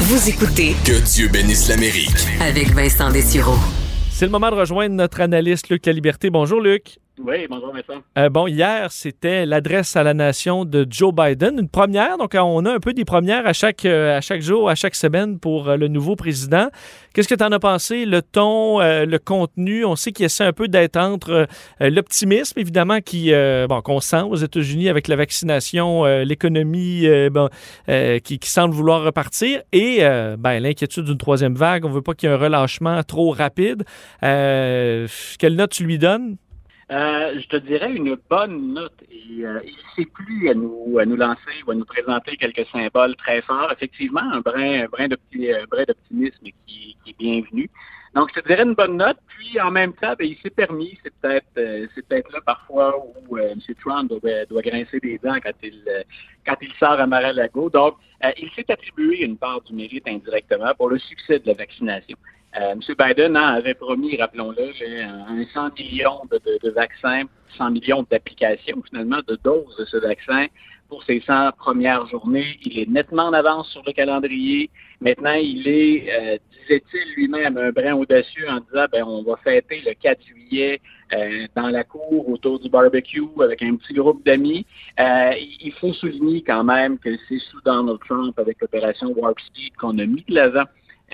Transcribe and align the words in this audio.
Vous 0.00 0.28
écoutez 0.28 0.74
Que 0.84 0.98
Dieu 1.04 1.28
bénisse 1.28 1.68
l'Amérique. 1.68 2.26
avec 2.40 2.70
Vincent 2.72 3.10
Dessureau. 3.10 3.56
C'est 4.10 4.24
le 4.24 4.30
moment 4.30 4.50
de 4.50 4.56
rejoindre 4.56 4.94
notre 4.94 5.20
analyste 5.20 5.68
Luc 5.68 5.84
La 5.86 5.92
Liberté. 5.92 6.30
Bonjour 6.30 6.60
Luc. 6.60 6.98
Oui, 7.22 7.46
bonjour 7.50 7.72
Vincent. 7.72 8.00
Euh, 8.16 8.30
bon, 8.30 8.46
hier, 8.46 8.90
c'était 8.90 9.44
l'adresse 9.44 9.94
à 9.94 10.02
la 10.02 10.14
nation 10.14 10.64
de 10.64 10.86
Joe 10.88 11.12
Biden, 11.14 11.58
une 11.58 11.68
première. 11.68 12.16
Donc, 12.16 12.34
on 12.34 12.64
a 12.64 12.72
un 12.72 12.78
peu 12.78 12.94
des 12.94 13.04
premières 13.04 13.46
à 13.46 13.52
chaque, 13.52 13.84
euh, 13.84 14.16
à 14.16 14.20
chaque 14.22 14.40
jour, 14.40 14.70
à 14.70 14.74
chaque 14.74 14.94
semaine 14.94 15.38
pour 15.38 15.68
euh, 15.68 15.76
le 15.76 15.88
nouveau 15.88 16.16
président. 16.16 16.68
Qu'est-ce 17.12 17.28
que 17.28 17.34
tu 17.34 17.44
en 17.44 17.52
as 17.52 17.58
pensé? 17.58 18.06
Le 18.06 18.22
ton, 18.22 18.80
euh, 18.80 19.04
le 19.04 19.18
contenu, 19.18 19.84
on 19.84 19.96
sait 19.96 20.12
qu'il 20.12 20.24
essaie 20.24 20.44
un 20.44 20.54
peu 20.54 20.66
d'être 20.66 20.96
entre 20.96 21.46
euh, 21.82 21.90
l'optimisme, 21.90 22.58
évidemment, 22.58 23.00
qui, 23.00 23.34
euh, 23.34 23.66
bon, 23.68 23.82
qu'on 23.82 24.00
sent 24.00 24.22
aux 24.22 24.36
États-Unis 24.36 24.88
avec 24.88 25.06
la 25.06 25.16
vaccination, 25.16 26.06
euh, 26.06 26.24
l'économie 26.24 27.06
euh, 27.06 27.28
euh, 27.90 28.18
qui, 28.20 28.38
semble 28.44 28.74
vouloir 28.74 29.02
repartir, 29.02 29.60
et 29.72 29.98
euh, 30.00 30.36
ben, 30.38 30.58
l'inquiétude 30.60 31.04
d'une 31.04 31.18
troisième 31.18 31.54
vague. 31.54 31.84
On 31.84 31.90
veut 31.90 32.02
pas 32.02 32.14
qu'il 32.14 32.28
y 32.28 32.32
ait 32.32 32.34
un 32.34 32.38
relâchement 32.38 33.02
trop 33.02 33.30
rapide. 33.30 33.84
Euh, 34.22 35.06
quelle 35.38 35.54
note 35.54 35.70
tu 35.70 35.84
lui 35.84 35.98
donnes? 35.98 36.36
Euh, 36.90 37.38
je 37.38 37.46
te 37.46 37.56
dirais 37.56 37.92
une 37.92 38.16
bonne 38.28 38.74
note. 38.74 39.00
Et, 39.10 39.44
euh, 39.44 39.60
il 39.64 39.70
ne 39.70 40.04
sait 40.04 40.10
plus 40.10 40.48
à 40.48 40.54
nous, 40.54 40.98
à 40.98 41.06
nous 41.06 41.16
lancer 41.16 41.62
ou 41.66 41.70
à 41.70 41.74
nous 41.74 41.84
présenter 41.84 42.36
quelques 42.36 42.66
symboles 42.72 43.14
très 43.16 43.42
forts. 43.42 43.70
Effectivement, 43.72 44.22
un 44.32 44.40
brin, 44.40 44.84
un 44.84 44.86
brin 44.86 45.06
d'opti- 45.06 45.52
brin 45.70 45.84
d'optimisme 45.84 46.46
qui, 46.66 46.96
est 47.06 47.18
bienvenu. 47.18 47.70
Donc, 48.14 48.30
je 48.34 48.40
te 48.40 48.48
dirais 48.48 48.64
une 48.64 48.74
bonne 48.74 48.96
note. 48.96 49.18
Puis, 49.28 49.60
en 49.60 49.70
même 49.70 49.92
temps, 49.92 50.14
ben, 50.18 50.26
il 50.26 50.36
s'est 50.38 50.50
permis, 50.50 50.98
c'est 51.04 51.14
peut-être 51.20 51.46
euh, 51.58 51.86
c'est 51.94 52.06
peut-être 52.08 52.32
là 52.32 52.40
parfois 52.44 52.96
où 52.98 53.38
M. 53.38 53.60
Trump 53.80 54.10
doit, 54.10 54.62
grincer 54.62 54.98
des 54.98 55.18
dents 55.18 55.38
quand 55.40 55.52
il, 55.62 55.84
quand 56.44 56.56
il 56.60 56.72
sort 56.74 56.98
à 56.98 57.06
Mar-a-Lago. 57.06 57.70
Donc, 57.70 57.94
il 58.36 58.50
s'est 58.56 58.68
attribué 58.68 59.24
une 59.24 59.36
part 59.36 59.60
du 59.60 59.74
mérite 59.74 60.08
indirectement 60.08 60.74
pour 60.76 60.88
le 60.88 60.98
succès 60.98 61.38
de 61.38 61.46
la 61.46 61.54
vaccination. 61.54 62.16
Euh, 62.58 62.72
M. 62.72 62.80
Biden 62.98 63.36
hein, 63.36 63.54
avait 63.54 63.74
promis, 63.74 64.16
rappelons-le, 64.16 64.72
un 65.04 65.40
un 65.40 65.46
100 65.54 65.78
millions 65.78 66.22
de 66.30 66.70
vaccins, 66.70 67.22
100 67.56 67.70
millions 67.70 68.04
d'applications 68.10 68.82
finalement, 68.88 69.20
de 69.26 69.38
doses 69.42 69.76
de 69.78 69.84
ce 69.84 69.98
vaccin 69.98 70.46
pour 70.88 71.04
ses 71.04 71.20
100 71.20 71.52
premières 71.52 72.06
journées. 72.08 72.58
Il 72.64 72.78
est 72.78 72.88
nettement 72.88 73.26
en 73.26 73.32
avance 73.32 73.70
sur 73.70 73.82
le 73.86 73.92
calendrier. 73.92 74.68
Maintenant, 75.00 75.34
il 75.34 75.66
est, 75.68 76.08
euh, 76.10 76.38
disait-il 76.62 77.14
lui-même, 77.14 77.56
un 77.56 77.70
brin 77.70 77.94
audacieux 77.94 78.46
en 78.50 78.58
disant, 78.60 78.86
ben, 78.90 79.04
on 79.04 79.22
va 79.22 79.36
fêter 79.36 79.82
le 79.86 79.94
4 79.94 80.20
juillet 80.26 80.80
euh, 81.14 81.46
dans 81.54 81.68
la 81.68 81.84
cour 81.84 82.28
autour 82.28 82.58
du 82.58 82.68
barbecue 82.68 83.22
avec 83.40 83.62
un 83.62 83.76
petit 83.76 83.94
groupe 83.94 84.24
d'amis. 84.26 84.66
Euh, 84.98 85.32
il 85.60 85.72
faut 85.80 85.92
souligner 85.92 86.42
quand 86.42 86.64
même 86.64 86.98
que 86.98 87.10
c'est 87.28 87.38
sous 87.38 87.60
Donald 87.64 88.00
Trump 88.06 88.36
avec 88.38 88.60
l'opération 88.60 89.12
Warp 89.16 89.38
Speed 89.40 89.76
qu'on 89.76 89.96
a 89.98 90.06
mis 90.06 90.24
de 90.28 90.34
l'avant 90.34 90.64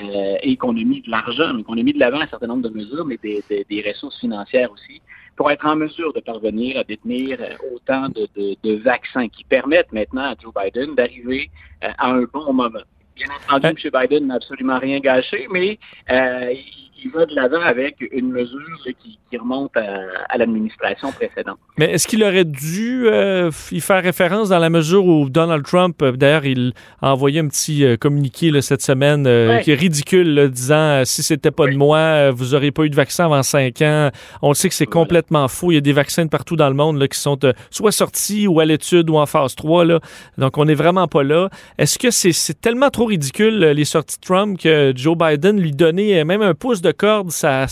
euh, 0.02 0.36
et 0.42 0.56
qu'on 0.56 0.70
a 0.76 0.84
mis 0.84 1.00
de 1.02 1.10
l'argent, 1.10 1.52
mais 1.54 1.62
qu'on 1.62 1.78
a 1.78 1.82
mis 1.82 1.92
de 1.92 1.98
l'avant 2.00 2.20
un 2.20 2.26
certain 2.26 2.46
nombre 2.48 2.68
de 2.68 2.74
mesures, 2.74 3.04
mais 3.04 3.18
des, 3.22 3.42
des- 3.48 3.64
des 3.68 3.82
ressources 3.88 4.18
financières 4.20 4.70
aussi, 4.72 5.00
pour 5.36 5.50
être 5.50 5.66
en 5.66 5.76
mesure 5.76 6.12
de 6.12 6.20
parvenir 6.20 6.78
à 6.78 6.84
détenir 6.84 7.38
euh, 7.40 7.54
autant 7.74 8.08
de, 8.08 8.26
de- 8.36 8.56
de 8.62 8.74
vaccins 8.82 9.28
qui 9.28 9.44
permettent 9.44 9.92
maintenant 9.92 10.22
à 10.32 10.34
Joe 10.40 10.52
Biden 10.54 10.94
d'arriver 10.94 11.50
euh, 11.84 11.88
à 11.98 12.10
un 12.10 12.22
bon 12.32 12.52
moment. 12.52 12.80
Bien 13.16 13.26
entendu. 13.50 13.74
M. 13.86 13.90
Biden 14.02 14.26
n'a 14.26 14.34
absolument 14.34 14.78
rien 14.78 15.00
gâché, 15.00 15.46
mais 15.50 15.78
euh, 16.10 16.52
il, 16.98 17.04
il 17.06 17.10
va 17.10 17.26
de 17.26 17.34
l'avant 17.34 17.60
avec 17.60 17.96
une 18.12 18.30
mesure 18.30 18.58
qui, 19.02 19.18
qui 19.30 19.36
remonte 19.36 19.76
à, 19.76 19.82
à 20.28 20.38
l'administration 20.38 21.12
précédente. 21.12 21.58
Mais 21.78 21.90
est-ce 21.92 22.06
qu'il 22.08 22.22
aurait 22.24 22.44
dû 22.44 23.06
euh, 23.06 23.50
y 23.72 23.80
faire 23.80 24.02
référence 24.02 24.48
dans 24.50 24.58
la 24.58 24.70
mesure 24.70 25.04
où 25.06 25.28
Donald 25.30 25.64
Trump, 25.64 26.00
euh, 26.02 26.12
d'ailleurs, 26.12 26.44
il 26.46 26.72
a 27.02 27.12
envoyé 27.12 27.40
un 27.40 27.48
petit 27.48 27.84
euh, 27.84 27.96
communiqué 27.96 28.50
là, 28.50 28.62
cette 28.62 28.82
semaine 28.82 29.26
euh, 29.26 29.48
Ouais. 29.56 29.62
qui 29.62 29.70
est 29.70 29.74
ridicule, 29.74 30.34
là, 30.34 30.48
disant 30.48 31.02
si 31.04 31.22
c'était 31.22 31.50
pas 31.50 31.66
de 31.66 31.76
moi, 31.76 32.30
vous 32.30 32.54
aurez 32.54 32.70
pas 32.72 32.82
eu 32.84 32.90
de 32.90 32.96
vaccin 32.96 33.26
avant 33.26 33.42
cinq 33.42 33.82
ans. 33.82 34.10
On 34.42 34.48
le 34.48 34.54
sait 34.54 34.68
que 34.68 34.74
c'est 34.74 34.84
Voilà. 34.86 35.04
complètement 35.04 35.48
faux. 35.48 35.70
Il 35.70 35.74
y 35.74 35.78
a 35.78 35.80
des 35.82 35.92
vaccins 35.92 36.24
de 36.24 36.30
partout 36.30 36.56
dans 36.56 36.68
le 36.68 36.74
monde 36.74 36.98
là, 36.98 37.06
qui 37.08 37.18
sont 37.18 37.38
euh, 37.44 37.52
soit 37.70 37.92
sortis 37.92 38.46
ou 38.46 38.58
à 38.60 38.64
l'étude 38.64 39.08
ou 39.10 39.16
en 39.16 39.26
phase 39.26 39.54
3. 39.54 39.84
Là. 39.84 40.00
Donc, 40.38 40.58
on 40.58 40.64
n'est 40.64 40.74
vraiment 40.74 41.06
pas 41.08 41.22
là. 41.22 41.48
Est-ce 41.78 41.98
que 41.98 42.10
c'est 42.10 42.60
tellement 42.60 42.90
trop 42.90 43.04
ridicule, 43.06 43.58
les 43.58 43.84
sorties 43.84 44.16
de 44.20 44.24
Trump, 44.26 44.58
que 44.58 44.92
Joe 44.96 45.16
Biden 45.16 45.60
lui 45.60 45.72
donnait 45.72 46.24
même 46.24 46.42
un 46.42 46.54
pouce 46.54 46.80
de 46.82 46.85
corde, 46.92 47.30
ça, 47.30 47.66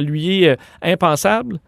lui 0.00 0.44
est 0.44 0.50
euh, 0.50 0.56
impensable? 0.82 1.60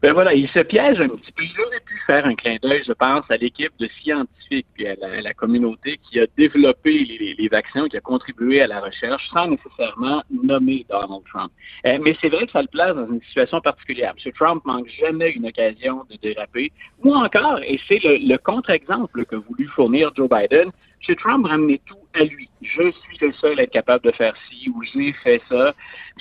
Ben 0.00 0.12
voilà, 0.12 0.32
il 0.32 0.48
se 0.50 0.60
piège 0.60 1.00
un 1.00 1.08
petit 1.08 1.32
peu. 1.32 1.42
Il 1.42 1.60
aurait 1.60 1.80
pu 1.80 2.00
faire 2.06 2.24
un 2.24 2.36
clin 2.36 2.56
d'œil, 2.62 2.84
je 2.86 2.92
pense, 2.92 3.24
à 3.30 3.36
l'équipe 3.36 3.72
de 3.80 3.88
scientifiques 4.00 4.66
et 4.78 4.90
à 4.90 5.20
la, 5.20 5.34
communauté 5.34 5.98
qui 6.08 6.20
a 6.20 6.26
développé 6.36 7.04
les, 7.04 7.34
les- 7.36 7.48
vaccins, 7.48 7.88
qui 7.88 7.96
a 7.96 8.00
contribué 8.00 8.60
à 8.60 8.68
la 8.68 8.80
recherche, 8.80 9.28
sans 9.32 9.48
nécessairement 9.48 10.22
nommer 10.30 10.86
Donald 10.88 11.24
Trump. 11.32 11.50
Euh, 11.84 11.98
mais 12.00 12.16
c'est 12.20 12.28
vrai 12.28 12.46
que 12.46 12.52
ça 12.52 12.62
le 12.62 12.68
place 12.68 12.94
dans 12.94 13.08
une 13.08 13.20
situation 13.22 13.60
particulière. 13.60 14.14
M. 14.24 14.32
Trump 14.34 14.64
manque 14.64 14.88
jamais 15.00 15.32
une 15.32 15.46
occasion 15.48 16.04
de 16.08 16.16
déraper. 16.22 16.70
Ou 17.02 17.12
encore, 17.16 17.58
et 17.64 17.80
c'est 17.88 18.02
le, 18.04 18.18
le 18.18 18.38
contre-exemple 18.38 19.24
que 19.24 19.34
voulu 19.34 19.66
fournir 19.74 20.12
Joe 20.14 20.28
Biden, 20.28 20.70
M. 21.08 21.16
Trump 21.16 21.44
ramenait 21.44 21.80
tout 21.86 21.97
lui. 22.24 22.48
Je 22.62 22.90
suis 22.90 23.18
le 23.20 23.32
seul 23.34 23.58
à 23.58 23.62
être 23.64 23.72
capable 23.72 24.04
de 24.04 24.12
faire 24.12 24.34
ci 24.48 24.68
ou 24.70 24.82
j'ai 24.82 25.12
fait 25.12 25.40
ça. 25.48 25.74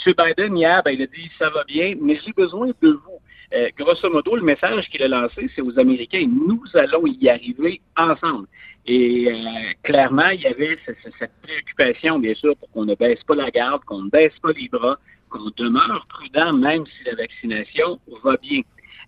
M. 0.06 0.14
Biden, 0.18 0.58
hier, 0.58 0.82
ben, 0.84 0.92
il 0.92 1.02
a 1.02 1.08
dit 1.08 1.30
ça 1.40 1.50
va 1.50 1.64
bien, 1.64 1.96
mais 2.02 2.20
j'ai 2.26 2.34
besoin 2.34 2.68
de 2.68 2.90
vous. 2.90 3.20
Euh, 3.54 3.70
grosso 3.78 4.10
modo, 4.10 4.36
le 4.36 4.42
message 4.42 4.90
qu'il 4.90 5.02
a 5.04 5.08
lancé, 5.08 5.50
c'est 5.56 5.62
aux 5.62 5.80
Américains, 5.80 6.28
nous 6.28 6.62
allons 6.74 7.06
y 7.08 7.30
arriver 7.30 7.80
ensemble. 7.96 8.48
Et 8.86 9.28
euh, 9.32 9.72
clairement, 9.84 10.30
il 10.30 10.42
y 10.42 10.48
avait 10.48 10.78
ce- 10.86 10.92
ce- 11.04 11.16
cette 11.18 11.32
préoccupation, 11.42 12.20
bien 12.20 12.34
sûr, 12.36 12.56
pour 12.58 12.70
qu'on 12.72 12.86
ne 12.86 12.96
baisse 12.96 13.24
pas 13.24 13.36
la 13.36 13.50
garde, 13.50 13.84
qu'on 13.86 14.04
ne 14.04 14.10
baisse 14.10 14.38
pas 14.42 14.52
les 14.52 14.68
bras, 14.68 14.98
qu'on 15.30 15.50
demeure 15.58 16.06
prudent, 16.10 16.54
même 16.54 16.86
si 16.86 17.04
la 17.06 17.16
vaccination 17.16 18.00
va 18.24 18.36
bien. 18.38 18.62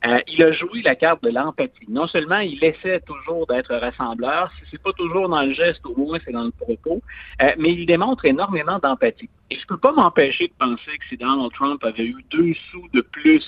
Euh, 0.05 0.19
il 0.27 0.41
a 0.43 0.51
joué 0.53 0.81
la 0.81 0.95
carte 0.95 1.23
de 1.23 1.29
l'empathie. 1.29 1.85
Non 1.89 2.07
seulement 2.07 2.39
il 2.39 2.63
essaie 2.63 3.01
toujours 3.01 3.45
d'être 3.47 3.75
rassembleur, 3.75 4.51
si 4.57 4.63
c'est 4.71 4.81
pas 4.81 4.93
toujours 4.93 5.27
dans 5.27 5.41
le 5.41 5.53
geste, 5.53 5.85
au 5.85 5.95
moins 5.95 6.19
c'est 6.23 6.31
dans 6.31 6.45
le 6.45 6.51
propos, 6.51 7.01
euh, 7.41 7.51
mais 7.57 7.73
il 7.73 7.85
démontre 7.85 8.25
énormément 8.25 8.79
d'empathie. 8.79 9.29
Et 9.51 9.57
je 9.57 9.65
peux 9.65 9.77
pas 9.77 9.91
m'empêcher 9.91 10.47
de 10.47 10.53
penser 10.59 10.97
que 10.99 11.05
si 11.09 11.17
Donald 11.17 11.51
Trump 11.53 11.83
avait 11.83 12.05
eu 12.05 12.23
deux 12.29 12.53
sous 12.69 12.87
de 12.93 13.01
plus 13.01 13.43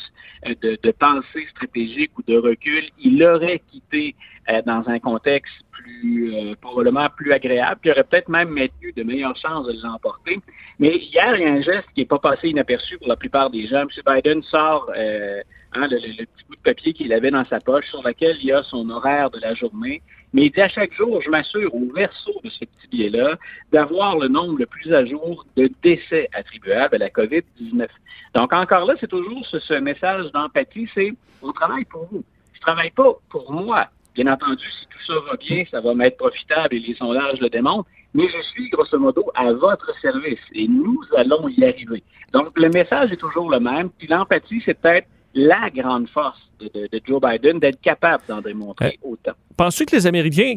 euh, 0.47 0.55
de, 0.61 0.77
de 0.81 0.91
pensée 0.91 1.45
stratégique 1.51 2.11
ou 2.17 2.23
de 2.23 2.37
recul, 2.37 2.83
il 2.99 3.23
aurait 3.23 3.61
quitté 3.71 4.15
euh, 4.49 4.61
dans 4.65 4.83
un 4.87 4.97
contexte 4.99 5.53
plus 5.71 6.33
euh, 6.33 6.55
probablement 6.59 7.07
plus 7.15 7.31
agréable, 7.31 7.79
qui 7.83 7.91
aurait 7.91 8.03
peut-être 8.03 8.29
même 8.29 8.49
maintenu 8.49 8.91
de 8.93 9.03
meilleures 9.03 9.37
chances 9.37 9.67
de 9.67 9.73
l'emporter. 9.83 10.39
Mais 10.79 10.97
hier, 10.97 11.35
il 11.35 11.43
y 11.43 11.45
a 11.45 11.53
un 11.53 11.61
geste 11.61 11.87
qui 11.93 12.01
n'est 12.01 12.07
pas 12.07 12.19
passé 12.19 12.49
inaperçu 12.49 12.97
pour 12.97 13.07
la 13.07 13.15
plupart 13.15 13.51
des 13.51 13.67
gens. 13.67 13.81
M. 13.81 13.89
Biden 14.07 14.41
sort 14.43 14.89
euh, 14.97 15.41
hein, 15.73 15.87
le- 15.87 15.97
le 15.97 16.25
petit 16.25 16.45
bout 16.47 16.55
de 16.55 16.61
papier 16.61 16.93
qu'il 16.93 17.13
avait 17.13 17.29
dans 17.31 17.45
sa 17.45 17.59
poche 17.59 17.85
sur 17.85 18.01
lequel 18.01 18.37
il 18.41 18.47
y 18.47 18.51
a 18.51 18.63
son 18.63 18.89
horaire 18.89 19.29
de 19.29 19.39
la 19.39 19.53
journée. 19.53 20.01
Mais 20.33 20.45
il 20.45 20.51
dit 20.51 20.61
à 20.61 20.69
chaque 20.69 20.93
jour, 20.93 21.21
je 21.21 21.29
m'assure 21.29 21.73
au 21.75 21.91
verso 21.93 22.31
de 22.43 22.49
ce 22.49 22.59
petit 22.59 22.87
billet-là 22.91 23.37
d'avoir 23.71 24.17
le 24.17 24.27
nombre 24.27 24.57
le 24.59 24.65
plus 24.65 24.93
à 24.93 25.05
jour 25.05 25.45
de 25.57 25.69
décès 25.83 26.29
attribuables 26.33 26.95
à 26.95 26.99
la 26.99 27.09
COVID-19. 27.09 27.87
Donc 28.35 28.53
encore 28.53 28.85
là, 28.85 28.93
c'est 28.99 29.09
toujours 29.09 29.45
ce, 29.47 29.59
ce 29.59 29.73
message 29.73 30.31
d'empathie, 30.31 30.87
c'est 30.93 31.13
on 31.41 31.51
travaille 31.51 31.85
pour 31.85 32.07
vous. 32.11 32.23
Je 32.53 32.61
travaille 32.61 32.91
pas 32.91 33.13
pour 33.29 33.51
moi. 33.51 33.87
Bien 34.13 34.27
entendu, 34.27 34.65
si 34.79 34.87
tout 34.87 35.05
ça 35.07 35.13
va 35.27 35.37
bien, 35.37 35.63
ça 35.71 35.79
va 35.81 35.93
m'être 35.93 36.17
profitable 36.17 36.75
et 36.75 36.79
les 36.79 36.95
sondages 36.95 37.39
le 37.39 37.49
démontrent, 37.49 37.87
mais 38.13 38.27
je 38.27 38.41
suis 38.49 38.69
grosso 38.69 38.99
modo 38.99 39.31
à 39.35 39.53
votre 39.53 39.97
service 39.99 40.39
et 40.53 40.67
nous 40.67 41.01
allons 41.15 41.47
y 41.47 41.63
arriver. 41.63 42.03
Donc 42.33 42.57
le 42.57 42.69
message 42.69 43.11
est 43.11 43.17
toujours 43.17 43.49
le 43.49 43.59
même, 43.59 43.89
puis 43.89 44.07
l'empathie, 44.07 44.61
c'est 44.65 44.79
peut-être 44.79 45.07
la 45.33 45.69
grande 45.73 46.07
force 46.09 46.39
de, 46.59 46.65
de- 46.73 46.87
de 46.91 47.01
Joe 47.05 47.21
Biden 47.21 47.59
d'être 47.59 47.79
capable 47.81 48.23
d'en 48.27 48.41
démontrer 48.41 48.99
autant. 49.01 49.31
Penses-tu 49.57 49.85
que 49.85 49.95
les 49.95 50.07
Américains 50.07 50.55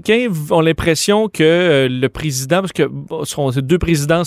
ont 0.50 0.60
l'impression 0.60 1.28
que 1.28 1.42
euh, 1.42 1.88
le 1.88 2.08
président, 2.08 2.60
parce 2.60 2.72
que 2.72 2.82
bon, 2.84 3.24
ce 3.24 3.34
sont 3.34 3.50
deux 3.50 3.78
présidents 3.78 4.22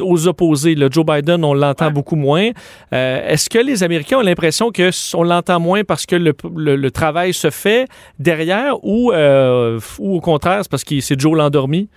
aux 0.00 0.28
opposés, 0.28 0.74
là, 0.74 0.88
Joe 0.90 1.04
Biden, 1.04 1.44
on 1.44 1.52
l'entend 1.52 1.86
Ouais. 1.86 1.92
beaucoup 1.92 2.16
moins. 2.16 2.50
Euh, 2.94 3.28
Est-ce 3.28 3.50
que 3.50 3.58
les 3.58 3.82
Américains 3.82 4.16
ont 4.18 4.22
l'impression 4.22 4.70
que 4.70 4.90
on 5.14 5.22
l'entend 5.24 5.60
moins 5.60 5.84
parce 5.84 6.06
que 6.06 6.16
le, 6.16 6.32
le- 6.56 6.76
le 6.76 6.90
travail 6.90 7.34
se 7.34 7.50
fait 7.50 7.86
derrière 8.18 8.82
ou, 8.82 9.12
euh, 9.12 9.78
ou 9.98 10.16
au 10.16 10.20
contraire, 10.20 10.60
c'est 10.62 10.70
parce 10.70 10.84
que 10.84 10.98
c'est 11.00 11.20
Joe 11.20 11.36
l'endormi? 11.36 11.88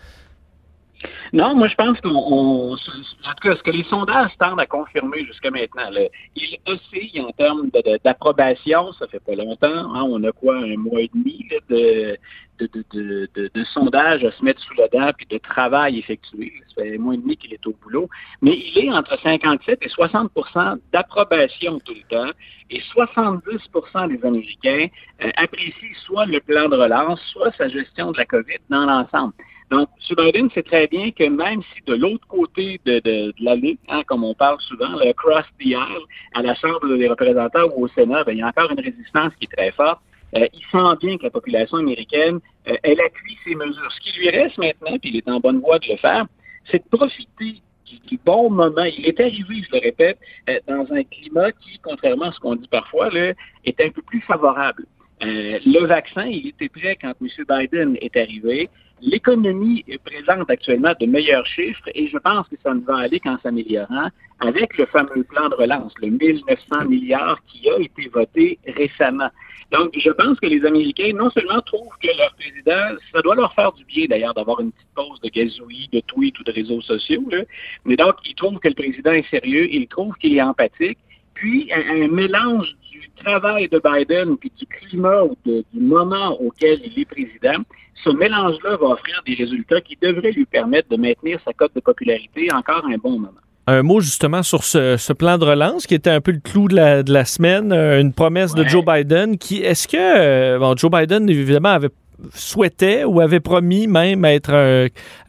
Non, 1.33 1.55
moi 1.55 1.67
je 1.67 1.75
pense 1.75 1.99
qu'on, 2.01 2.09
on- 2.15 2.73
en 2.73 2.75
tout 2.77 3.41
cas, 3.49 3.55
ce 3.55 3.63
que 3.63 3.71
les 3.71 3.83
sondages 3.85 4.31
tendent 4.39 4.59
à 4.59 4.65
confirmer 4.65 5.25
jusqu'à 5.25 5.51
maintenant, 5.51 5.89
là, 5.91 6.01
il 6.35 6.57
oscille 6.65 7.21
en 7.21 7.31
termes 7.31 7.69
d'approbation, 8.03 8.91
ça 8.93 9.07
fait 9.07 9.19
pas 9.23 9.35
longtemps, 9.35 9.67
hein, 9.93 10.03
on 10.03 10.23
a 10.23 10.31
quoi, 10.31 10.57
un 10.57 10.77
mois 10.77 11.01
et 11.01 11.11
demi 11.13 11.45
là, 11.51 11.57
de, 11.69 12.17
de, 12.59 13.29
de 13.53 13.63
sondages 13.65 14.23
à 14.23 14.31
se 14.31 14.43
mettre 14.43 14.61
sous 14.61 14.73
la 14.75 14.87
dent, 14.87 15.11
puis 15.15 15.27
de 15.27 15.37
travail 15.37 15.99
effectué, 15.99 16.51
ça 16.69 16.81
fait 16.83 16.95
un 16.95 16.99
mois 16.99 17.13
et 17.13 17.17
demi 17.17 17.37
qu'il 17.37 17.53
est 17.53 17.67
au 17.67 17.75
boulot, 17.83 18.09
mais 18.41 18.57
il 18.57 18.85
est 18.85 18.91
entre 18.91 19.19
57 19.21 19.79
et 19.81 19.87
60% 19.89 20.77
d'approbation 20.91 21.79
tout 21.79 21.93
le 21.93 22.07
temps, 22.15 22.31
et 22.69 22.81
70% 22.95 24.07
des 24.09 24.25
Américains 24.25 24.87
euh, 25.23 25.29
apprécient 25.37 25.73
soit 26.05 26.25
le 26.25 26.39
plan 26.39 26.67
de 26.69 26.75
relance, 26.75 27.21
soit 27.31 27.51
sa 27.57 27.67
gestion 27.69 28.11
de 28.11 28.17
la 28.17 28.25
COVID 28.25 28.57
dans 28.69 28.85
l'ensemble. 28.85 29.33
Donc. 29.69 29.89
Biden 30.15 30.49
sait 30.51 30.63
très 30.63 30.87
bien 30.87 31.11
que 31.11 31.27
même 31.27 31.61
si 31.61 31.81
de 31.85 31.95
l'autre 31.95 32.25
côté 32.27 32.79
de, 32.85 32.99
de, 32.99 33.33
la 33.41 33.55
ligne, 33.55 33.77
hein, 33.89 34.03
comme 34.07 34.23
on 34.23 34.33
parle 34.33 34.59
souvent, 34.61 34.89
le 34.89 35.11
cross 35.13 35.45
the 35.59 35.67
aisle, 35.67 36.05
à 36.33 36.41
la 36.41 36.55
Chambre 36.55 36.95
des 36.95 37.07
représentants 37.07 37.69
ou 37.75 37.85
au 37.85 37.87
Sénat, 37.89 38.23
ben, 38.23 38.33
il 38.33 38.39
y 38.39 38.41
a 38.41 38.47
encore 38.47 38.71
une 38.71 38.79
résistance 38.79 39.33
qui 39.39 39.45
est 39.45 39.55
très 39.55 39.71
forte. 39.71 39.99
Euh, 40.35 40.47
il 40.53 40.61
sent 40.71 40.97
bien 41.05 41.17
que 41.17 41.23
la 41.23 41.29
population 41.29 41.77
américaine, 41.77 42.39
euh, 42.67 42.75
elle 42.83 42.99
appuie 43.01 43.37
ces 43.45 43.55
mesures. 43.55 43.91
Ce 43.91 43.99
qui 43.99 44.17
lui 44.17 44.29
reste 44.29 44.57
maintenant, 44.57 44.97
puis 44.99 45.11
il 45.13 45.17
est 45.17 45.29
en 45.29 45.39
bonne 45.39 45.59
voie 45.59 45.79
de 45.79 45.87
le 45.89 45.97
faire, 45.97 46.25
c'est 46.69 46.79
de 46.79 46.97
profiter 46.97 47.61
du, 47.85 48.19
bon 48.25 48.49
moment. 48.49 48.83
Il 48.83 49.05
est 49.05 49.19
arrivé, 49.19 49.63
je 49.63 49.71
le 49.71 49.79
répète, 49.79 50.17
euh, 50.49 50.59
dans 50.67 50.85
un 50.91 51.03
climat 51.03 51.51
qui, 51.53 51.79
contrairement 51.81 52.25
à 52.25 52.31
ce 52.33 52.39
qu'on 52.39 52.55
dit 52.55 52.67
parfois, 52.67 53.09
là, 53.09 53.33
est 53.63 53.81
un 53.81 53.89
peu 53.89 54.01
plus 54.01 54.21
favorable. 54.21 54.85
Euh, 55.23 55.59
le 55.65 55.85
vaccin, 55.85 56.25
il 56.25 56.47
était 56.47 56.69
prêt 56.69 56.97
quand 57.01 57.13
M. 57.21 57.27
Biden 57.49 57.97
est 58.01 58.15
arrivé. 58.15 58.69
L'économie 59.01 59.85
présente 60.03 60.49
actuellement 60.49 60.93
de 60.99 61.05
meilleurs 61.05 61.45
chiffres 61.45 61.87
et 61.93 62.07
je 62.07 62.17
pense 62.17 62.47
que 62.47 62.55
ça 62.63 62.73
ne 62.73 62.81
va 62.81 62.97
aller 62.97 63.19
qu'en 63.19 63.37
s'améliorant 63.39 64.09
avec 64.39 64.77
le 64.77 64.85
fameux 64.87 65.23
plan 65.23 65.49
de 65.49 65.55
relance, 65.55 65.93
le 66.01 66.09
1900 66.09 66.85
milliards 66.85 67.39
qui 67.47 67.69
a 67.69 67.79
été 67.79 68.07
voté 68.09 68.59
récemment. 68.67 69.29
Donc, 69.71 69.91
je 69.97 70.09
pense 70.11 70.39
que 70.39 70.47
les 70.47 70.65
Américains, 70.65 71.11
non 71.13 71.29
seulement 71.29 71.61
trouvent 71.61 71.97
que 72.01 72.07
leur 72.17 72.33
président, 72.35 72.97
ça 73.13 73.21
doit 73.21 73.35
leur 73.35 73.53
faire 73.53 73.73
du 73.73 73.83
bien 73.85 74.05
d'ailleurs 74.07 74.33
d'avoir 74.33 74.61
une 74.61 74.71
petite 74.71 74.87
pause 74.95 75.19
de 75.21 75.29
gazouillis, 75.29 75.89
de 75.91 75.99
tweets 76.01 76.39
ou 76.39 76.43
de 76.43 76.51
réseaux 76.51 76.81
sociaux, 76.81 77.23
là, 77.29 77.43
mais 77.83 77.97
donc, 77.97 78.15
ils 78.25 78.35
trouvent 78.35 78.59
que 78.59 78.69
le 78.69 78.75
président 78.75 79.11
est 79.11 79.29
sérieux, 79.29 79.67
ils 79.69 79.87
trouvent 79.87 80.15
qu'il 80.15 80.37
est 80.37 80.41
empathique, 80.41 80.99
puis 81.37 81.69
un, 81.73 82.07
mélange 82.07 82.75
du 82.91 83.09
travail 83.23 83.67
de 83.69 83.81
Biden 83.83 84.37
puis 84.37 84.51
du 84.57 84.65
climat 84.65 85.23
ou 85.23 85.35
du 85.45 85.79
moment 85.79 86.39
auquel 86.41 86.79
il 86.83 87.01
est 87.01 87.05
président, 87.05 87.63
ce 88.03 88.09
mélange-là 88.09 88.77
va 88.77 88.87
offrir 88.87 89.21
des 89.25 89.35
résultats 89.35 89.81
qui 89.81 89.97
devraient 90.01 90.31
lui 90.31 90.45
permettre 90.45 90.89
de 90.89 90.97
maintenir 90.97 91.39
sa 91.45 91.53
cote 91.53 91.73
de 91.75 91.79
popularité 91.79 92.47
encore 92.53 92.85
un 92.85 92.97
bon 92.97 93.13
moment. 93.13 93.31
Un 93.69 93.83
mot 93.83 93.99
justement 93.99 94.43
sur 94.43 94.63
ce, 94.63 95.13
plan 95.13 95.37
de 95.37 95.43
relance 95.43 95.87
qui 95.87 95.95
était 95.95 96.09
un 96.09 96.21
peu 96.21 96.31
le 96.31 96.39
clou 96.39 96.69
de 96.69 97.11
la, 97.11 97.25
semaine, 97.25 97.73
euh, 97.73 97.99
une 97.99 98.13
promesse 98.13 98.53
de 98.53 98.63
Joe 98.63 98.83
Biden 98.85 99.37
qui, 99.37 99.61
est-ce 99.61 99.87
que, 99.87 99.97
euh, 99.97 100.57
bon, 100.57 100.75
Joe 100.77 100.89
Biden 100.89 101.29
évidemment 101.29 101.69
avait 101.69 101.89
souhaitait 102.33 103.03
ou 103.03 103.19
avait 103.21 103.39
promis 103.39 103.87
même 103.87 104.25
être 104.25 104.53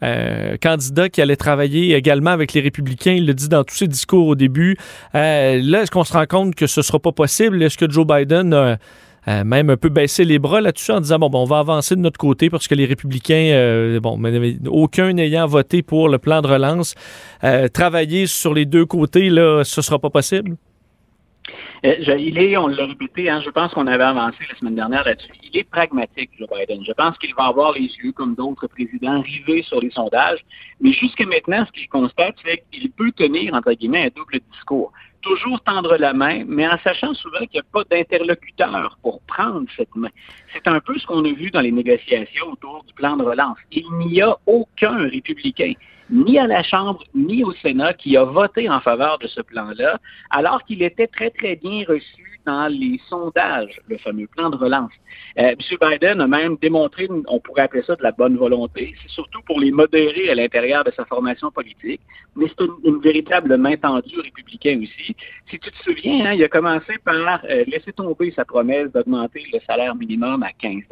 un, 0.01 0.57
candidat 0.61 1.09
qui 1.09 1.21
allait 1.21 1.35
travailler 1.35 1.95
également 1.95 2.31
avec 2.31 2.53
les 2.53 2.61
républicains. 2.61 3.13
Il 3.13 3.25
le 3.25 3.33
dit 3.33 3.49
dans 3.49 3.63
tous 3.63 3.75
ses 3.75 3.87
discours 3.87 4.27
au 4.27 4.35
début. 4.35 4.77
Euh, 5.15 5.61
là, 5.63 5.83
est-ce 5.83 5.91
qu'on 5.91 6.03
se 6.03 6.13
rend 6.13 6.25
compte 6.25 6.55
que 6.55 6.67
ce 6.67 6.79
ne 6.79 6.83
sera 6.83 6.99
pas 6.99 7.11
possible? 7.11 7.61
Est-ce 7.61 7.77
que 7.77 7.89
Joe 7.89 8.05
Biden 8.05 8.53
a 8.53 8.77
même 9.43 9.69
un 9.69 9.77
peu 9.77 9.89
baisser 9.89 10.25
les 10.25 10.39
bras 10.39 10.61
là-dessus 10.61 10.91
en 10.91 11.01
disant 11.01 11.19
bon, 11.19 11.29
on 11.33 11.45
va 11.45 11.59
avancer 11.59 11.95
de 11.95 12.01
notre 12.01 12.17
côté 12.17 12.49
parce 12.49 12.67
que 12.67 12.75
les 12.75 12.85
républicains, 12.85 13.51
euh, 13.53 13.99
bon, 13.99 14.19
aucun 14.67 15.13
n'ayant 15.13 15.45
voté 15.45 15.81
pour 15.81 16.09
le 16.09 16.17
plan 16.17 16.41
de 16.41 16.47
relance, 16.47 16.95
euh, 17.43 17.67
travailler 17.67 18.27
sur 18.27 18.53
les 18.53 18.65
deux 18.65 18.85
côtés, 18.85 19.29
là, 19.29 19.63
ce 19.63 19.81
sera 19.81 19.99
pas 19.99 20.09
possible? 20.09 20.55
Il 21.83 22.37
est, 22.37 22.57
on 22.57 22.67
l'a 22.67 22.85
répété, 22.85 23.29
hein, 23.29 23.41
je 23.43 23.49
pense 23.49 23.73
qu'on 23.73 23.87
avait 23.87 24.03
avancé 24.03 24.37
la 24.49 24.57
semaine 24.57 24.75
dernière 24.75 25.03
là-dessus. 25.03 25.31
Il 25.43 25.57
est 25.57 25.63
pragmatique, 25.63 26.31
Joe 26.37 26.47
Biden. 26.49 26.83
Je 26.85 26.91
pense 26.93 27.17
qu'il 27.17 27.33
va 27.35 27.45
avoir 27.45 27.73
les 27.73 27.89
yeux, 28.03 28.11
comme 28.11 28.35
d'autres 28.35 28.67
présidents, 28.67 29.21
rivés 29.21 29.63
sur 29.63 29.79
les 29.79 29.91
sondages. 29.91 30.39
Mais 30.81 30.91
jusqu'à 30.91 31.25
maintenant, 31.25 31.65
ce 31.65 31.71
qu'il 31.71 31.87
constate, 31.89 32.35
c'est 32.43 32.63
qu'il 32.71 32.91
peut 32.91 33.11
tenir, 33.11 33.53
entre 33.53 33.73
guillemets, 33.73 34.05
un 34.05 34.09
double 34.15 34.39
discours 34.51 34.91
toujours 35.21 35.61
tendre 35.61 35.97
la 35.97 36.13
main, 36.13 36.43
mais 36.47 36.67
en 36.67 36.77
sachant 36.83 37.13
souvent 37.13 37.39
qu'il 37.39 37.55
n'y 37.55 37.59
a 37.59 37.63
pas 37.71 37.83
d'interlocuteur 37.83 38.97
pour 39.01 39.21
prendre 39.21 39.65
cette 39.75 39.93
main. 39.95 40.09
C'est 40.53 40.67
un 40.67 40.79
peu 40.79 40.97
ce 40.97 41.05
qu'on 41.05 41.25
a 41.25 41.31
vu 41.31 41.51
dans 41.51 41.61
les 41.61 41.71
négociations 41.71 42.51
autour 42.51 42.83
du 42.85 42.93
plan 42.93 43.17
de 43.17 43.23
relance. 43.23 43.57
Il 43.71 43.85
n'y 43.99 44.21
a 44.21 44.37
aucun 44.45 45.09
républicain, 45.09 45.73
ni 46.09 46.37
à 46.39 46.47
la 46.47 46.63
Chambre, 46.63 47.03
ni 47.13 47.43
au 47.43 47.53
Sénat, 47.53 47.93
qui 47.93 48.17
a 48.17 48.23
voté 48.23 48.69
en 48.69 48.79
faveur 48.79 49.19
de 49.19 49.27
ce 49.27 49.41
plan-là, 49.41 49.99
alors 50.29 50.63
qu'il 50.63 50.81
était 50.81 51.07
très, 51.07 51.29
très 51.29 51.55
bien 51.55 51.83
reçu 51.87 52.29
dans 52.45 52.67
les 52.67 52.99
sondages, 53.09 53.79
le 53.87 53.97
fameux 53.97 54.27
plan 54.27 54.49
de 54.49 54.55
relance. 54.55 54.91
Euh, 55.37 55.53
M. 55.53 55.77
Biden 55.81 56.21
a 56.21 56.27
même 56.27 56.57
démontré, 56.61 57.07
on 57.27 57.39
pourrait 57.39 57.63
appeler 57.63 57.83
ça 57.83 57.95
de 57.95 58.03
la 58.03 58.11
bonne 58.11 58.37
volonté, 58.37 58.95
c'est 59.01 59.11
surtout 59.11 59.41
pour 59.45 59.59
les 59.59 59.71
modérer 59.71 60.29
à 60.29 60.35
l'intérieur 60.35 60.83
de 60.83 60.91
sa 60.91 61.05
formation 61.05 61.51
politique, 61.51 62.01
mais 62.35 62.47
c'est 62.47 62.65
une, 62.83 62.99
véritable 62.99 63.55
main 63.57 63.75
tendue 63.77 64.19
républicain 64.19 64.79
aussi. 64.81 65.15
Si 65.49 65.59
tu 65.59 65.71
te 65.71 65.83
souviens, 65.83 66.25
hein, 66.25 66.33
il 66.33 66.43
a 66.43 66.49
commencé 66.49 66.93
par 67.03 67.41
euh, 67.45 67.63
laisser 67.67 67.93
tomber 67.93 68.31
sa 68.31 68.45
promesse 68.45 68.91
d'augmenter 68.91 69.45
le 69.53 69.59
salaire 69.67 69.95
minimum 69.95 70.43
à 70.43 70.51
15 70.53 70.83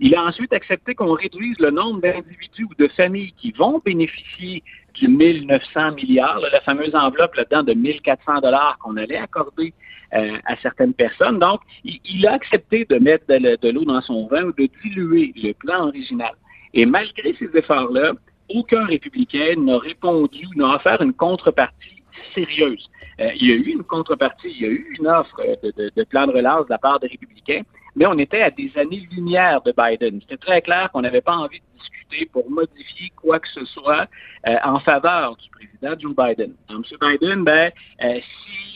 il 0.00 0.14
a 0.14 0.24
ensuite 0.24 0.52
accepté 0.52 0.94
qu'on 0.94 1.12
réduise 1.12 1.58
le 1.58 1.70
nombre 1.70 2.00
d'individus 2.00 2.64
ou 2.64 2.74
de 2.78 2.88
familles 2.88 3.32
qui 3.36 3.52
vont 3.52 3.82
bénéficier 3.84 4.62
du 4.94 5.08
1900 5.08 5.92
milliards, 5.92 6.40
la 6.40 6.60
fameuse 6.62 6.94
enveloppe 6.94 7.34
là-dedans 7.34 7.62
de 7.62 7.74
1400 7.74 8.40
dollars 8.40 8.78
qu'on 8.82 8.96
allait 8.96 9.18
accorder 9.18 9.74
euh, 10.14 10.38
à 10.46 10.56
certaines 10.56 10.94
personnes. 10.94 11.38
Donc, 11.38 11.60
il, 11.84 12.26
a 12.26 12.32
accepté 12.32 12.86
de 12.86 12.96
mettre 12.96 13.26
de, 13.28 13.70
l'eau 13.70 13.84
dans 13.84 14.00
son 14.00 14.26
vin 14.26 14.44
ou 14.44 14.52
de 14.52 14.68
diluer 14.82 15.32
le 15.36 15.52
plan 15.52 15.88
original. 15.88 16.32
Et 16.72 16.86
malgré 16.86 17.34
ces 17.34 17.50
efforts-là, 17.54 18.12
aucun 18.48 18.86
républicain 18.86 19.54
n'a 19.58 19.78
répondu, 19.78 20.46
n'a 20.56 20.76
offert 20.76 21.00
une 21.02 21.12
contrepartie 21.12 22.02
sérieuse. 22.34 22.88
Euh, 23.20 23.30
il 23.36 23.48
y 23.48 23.52
a 23.52 23.54
eu 23.54 23.72
une 23.72 23.84
contrepartie, 23.84 24.48
il 24.48 24.62
y 24.62 24.64
a 24.64 24.68
eu 24.68 24.96
une 24.98 25.06
offre 25.06 25.40
de, 25.62 25.92
de 25.94 26.04
plan 26.04 26.26
de 26.26 26.32
relance 26.32 26.64
de 26.64 26.70
la 26.70 26.78
part 26.78 26.98
des 27.00 27.08
républicains, 27.08 27.62
mais 27.96 28.06
on 28.06 28.18
était 28.18 28.42
à 28.42 28.50
des 28.50 28.70
années-lumière 28.76 29.62
de 29.62 29.72
Biden. 29.76 30.20
C'était 30.22 30.36
très 30.36 30.62
clair 30.62 30.90
qu'on 30.92 31.02
n'avait 31.02 31.20
pas 31.20 31.36
envie 31.36 31.60
de 31.60 31.78
discuter 31.78 32.26
pour 32.32 32.48
modifier 32.50 33.10
quoi 33.16 33.38
que 33.38 33.48
ce 33.48 33.64
soit 33.66 34.08
euh, 34.46 34.56
en 34.64 34.80
faveur 34.80 35.36
du 35.36 35.48
président 35.50 35.98
Joe 35.98 36.14
Biden. 36.16 36.54
Donc, 36.68 36.86
M. 36.90 36.98
Biden, 37.00 37.44
ben, 37.44 37.70
euh, 38.02 38.20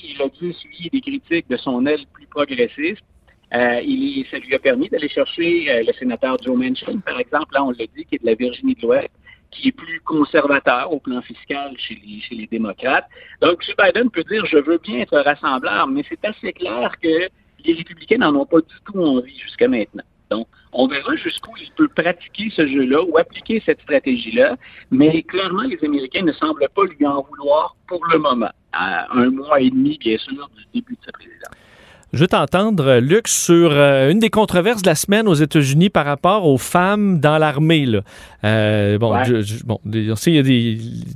s'il 0.00 0.20
a 0.22 0.28
dû 0.28 0.52
suivre 0.52 0.90
des 0.92 1.00
critiques 1.00 1.48
de 1.48 1.56
son 1.56 1.86
aile 1.86 2.04
plus 2.12 2.26
progressiste, 2.26 3.02
euh, 3.54 3.80
il, 3.84 4.26
ça 4.30 4.38
lui 4.38 4.54
a 4.54 4.58
permis 4.58 4.88
d'aller 4.88 5.08
chercher 5.08 5.70
euh, 5.70 5.84
le 5.86 5.92
sénateur 5.92 6.36
Joe 6.42 6.56
Manchin, 6.56 6.98
par 6.98 7.20
exemple, 7.20 7.54
là, 7.54 7.64
on 7.64 7.70
l'a 7.70 7.86
dit, 7.94 8.04
qui 8.04 8.16
est 8.16 8.22
de 8.22 8.26
la 8.26 8.34
Virginie 8.34 8.74
de 8.74 8.82
l'Ouest, 8.82 9.10
qui 9.50 9.68
est 9.68 9.72
plus 9.72 10.00
conservateur 10.00 10.92
au 10.92 10.98
plan 10.98 11.22
fiscal 11.22 11.72
chez 11.78 12.00
les, 12.04 12.20
chez 12.20 12.34
les 12.34 12.46
démocrates. 12.48 13.06
Donc, 13.40 13.62
M. 13.68 13.74
Biden 13.78 14.10
peut 14.10 14.24
dire, 14.24 14.44
je 14.46 14.58
veux 14.58 14.78
bien 14.78 15.00
être 15.00 15.16
rassembleur, 15.18 15.86
mais 15.86 16.02
c'est 16.08 16.24
assez 16.24 16.52
clair 16.52 16.96
que 17.00 17.28
les 17.64 17.74
républicains 17.74 18.18
n'en 18.18 18.34
ont 18.34 18.46
pas 18.46 18.60
du 18.60 18.74
tout 18.84 18.98
envie 19.00 19.38
jusqu'à 19.38 19.68
maintenant. 19.68 20.04
Donc, 20.30 20.48
on 20.72 20.88
verra 20.88 21.14
jusqu'où 21.16 21.52
il 21.60 21.70
peut 21.72 21.88
pratiquer 21.88 22.50
ce 22.50 22.66
jeu-là 22.66 23.02
ou 23.04 23.16
appliquer 23.18 23.62
cette 23.64 23.80
stratégie-là, 23.82 24.56
mais 24.90 25.22
clairement, 25.22 25.62
les 25.62 25.78
Américains 25.84 26.22
ne 26.22 26.32
semblent 26.32 26.68
pas 26.74 26.84
lui 26.84 27.06
en 27.06 27.22
vouloir 27.22 27.76
pour 27.86 28.04
le 28.06 28.18
moment, 28.18 28.50
à 28.72 29.06
un 29.16 29.30
mois 29.30 29.60
et 29.60 29.70
demi, 29.70 29.96
bien 29.98 30.18
sûr, 30.18 30.50
du 30.56 30.64
début 30.74 30.94
de 30.94 31.04
sa 31.04 31.12
présidence. 31.12 31.54
Je 32.14 32.20
veux 32.20 32.28
t'entendre, 32.28 32.98
Luc, 32.98 33.26
sur 33.26 33.72
euh, 33.72 34.08
une 34.08 34.20
des 34.20 34.30
controverses 34.30 34.82
de 34.82 34.86
la 34.86 34.94
semaine 34.94 35.26
aux 35.26 35.34
États-Unis 35.34 35.90
par 35.90 36.06
rapport 36.06 36.46
aux 36.46 36.58
femmes 36.58 37.18
dans 37.18 37.38
l'armée. 37.38 37.88
Euh, 38.44 38.98
bon, 38.98 39.12
bon, 39.64 39.80
on 39.84 40.14
sait 40.14 40.30
qu'il 40.30 40.36
y 40.36 40.38
a 40.38 40.42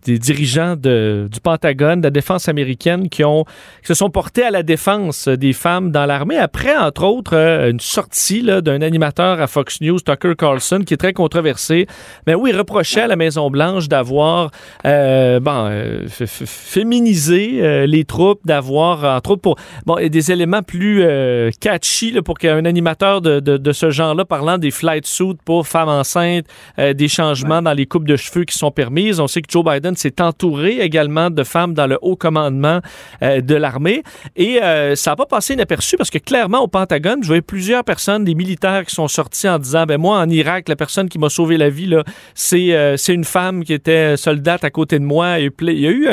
des, 0.04 0.18
dirigeants 0.18 0.74
de, 0.74 1.28
du 1.30 1.38
Pentagone, 1.38 2.00
de 2.00 2.06
la 2.06 2.10
défense 2.10 2.48
américaine, 2.48 3.08
qui, 3.08 3.22
ont, 3.22 3.44
qui 3.44 3.86
se 3.86 3.94
sont 3.94 4.10
portés 4.10 4.42
à 4.42 4.50
la 4.50 4.64
défense 4.64 5.28
des 5.28 5.52
femmes 5.52 5.92
dans 5.92 6.04
l'armée 6.04 6.36
après, 6.36 6.76
entre 6.76 7.04
autres, 7.04 7.36
euh, 7.36 7.70
une 7.70 7.78
sortie 7.78 8.42
d'un 8.42 8.82
animateur 8.82 9.40
à 9.40 9.46
Fox 9.46 9.80
News, 9.80 10.00
Tucker 10.00 10.34
Carlson, 10.36 10.80
qui 10.84 10.94
est 10.94 10.98
très 10.98 11.12
controversé. 11.12 11.86
Mais 12.26 12.34
oui, 12.34 12.50
il 12.52 12.58
reprochait 12.58 13.02
à 13.02 13.06
la 13.06 13.14
Maison-Blanche 13.14 13.86
d'avoir 13.86 14.50
bon, 14.82 16.06
féminisé 16.08 17.86
les 17.86 18.04
troupes, 18.04 18.40
d'avoir, 18.44 19.04
entre 19.04 19.30
autres, 19.30 19.42
pour 19.42 19.56
bon, 19.86 19.96
des 20.08 20.32
éléments 20.32 20.62
plus 20.62 20.87
euh, 21.02 21.50
catchy 21.60 22.20
pour 22.22 22.38
qu'un 22.38 22.64
animateur 22.64 23.20
de, 23.20 23.40
de, 23.40 23.72
ce 23.72 23.90
genre-là 23.90 24.24
parlant 24.24 24.58
des 24.58 24.70
flight 24.70 25.06
suits 25.06 25.36
pour 25.44 25.66
femmes 25.66 25.88
enceintes, 25.88 26.46
euh, 26.78 26.92
des 26.92 27.08
changements 27.08 27.62
dans 27.62 27.72
les 27.72 27.86
coupes 27.86 28.06
de 28.06 28.16
cheveux 28.16 28.44
qui 28.44 28.56
sont 28.56 28.70
permises. 28.70 29.20
On 29.20 29.26
sait 29.26 29.42
que 29.42 29.50
Joe 29.50 29.64
Biden 29.64 29.96
s'est 29.96 30.20
entouré 30.20 30.80
également 30.80 31.30
de 31.30 31.44
femmes 31.44 31.74
dans 31.74 31.86
le 31.86 31.98
haut 32.02 32.16
commandement 32.16 32.80
euh, 33.22 33.40
de 33.40 33.54
l'armée. 33.54 34.02
Et 34.36 34.58
ça 34.94 35.10
n'a 35.10 35.16
pas 35.16 35.26
passé 35.26 35.54
inaperçu 35.54 35.96
parce 35.96 36.10
que 36.10 36.18
clairement, 36.18 36.60
au 36.60 36.68
Pentagone, 36.68 37.22
je 37.22 37.28
voyais 37.28 37.42
plusieurs 37.42 37.84
personnes, 37.84 38.24
des 38.24 38.34
militaires 38.34 38.84
qui 38.84 38.94
sont 38.94 39.08
sortis 39.08 39.48
en 39.48 39.58
disant, 39.58 39.86
ben 39.86 39.98
moi, 39.98 40.18
en 40.18 40.28
Irak, 40.28 40.68
la 40.68 40.76
personne 40.76 41.08
qui 41.08 41.18
m'a 41.18 41.28
sauvé 41.28 41.56
la 41.56 41.70
vie, 41.70 41.94
c'est 42.34 42.96
une 43.08 43.24
femme 43.24 43.64
qui 43.64 43.72
était 43.72 44.16
soldate 44.16 44.64
à 44.64 44.70
côté 44.70 44.98
de 44.98 45.04
moi. 45.04 45.38
Il 45.38 45.52
y 45.60 45.86
a 45.86 45.90
eu 45.90 46.08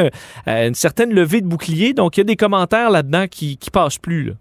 une 0.47 0.75
certaine 0.75 1.13
levée 1.13 1.41
de 1.41 1.47
bouclier. 1.47 1.93
Donc, 1.93 2.17
il 2.17 2.21
y 2.21 2.21
a 2.21 2.25
des 2.25 2.35
commentaires 2.35 2.89
là-dedans 2.89 3.25
qui, 3.29 3.57
qui 3.57 3.71
passent 3.71 3.97
plus. 3.97 4.23
Là. 4.23 4.33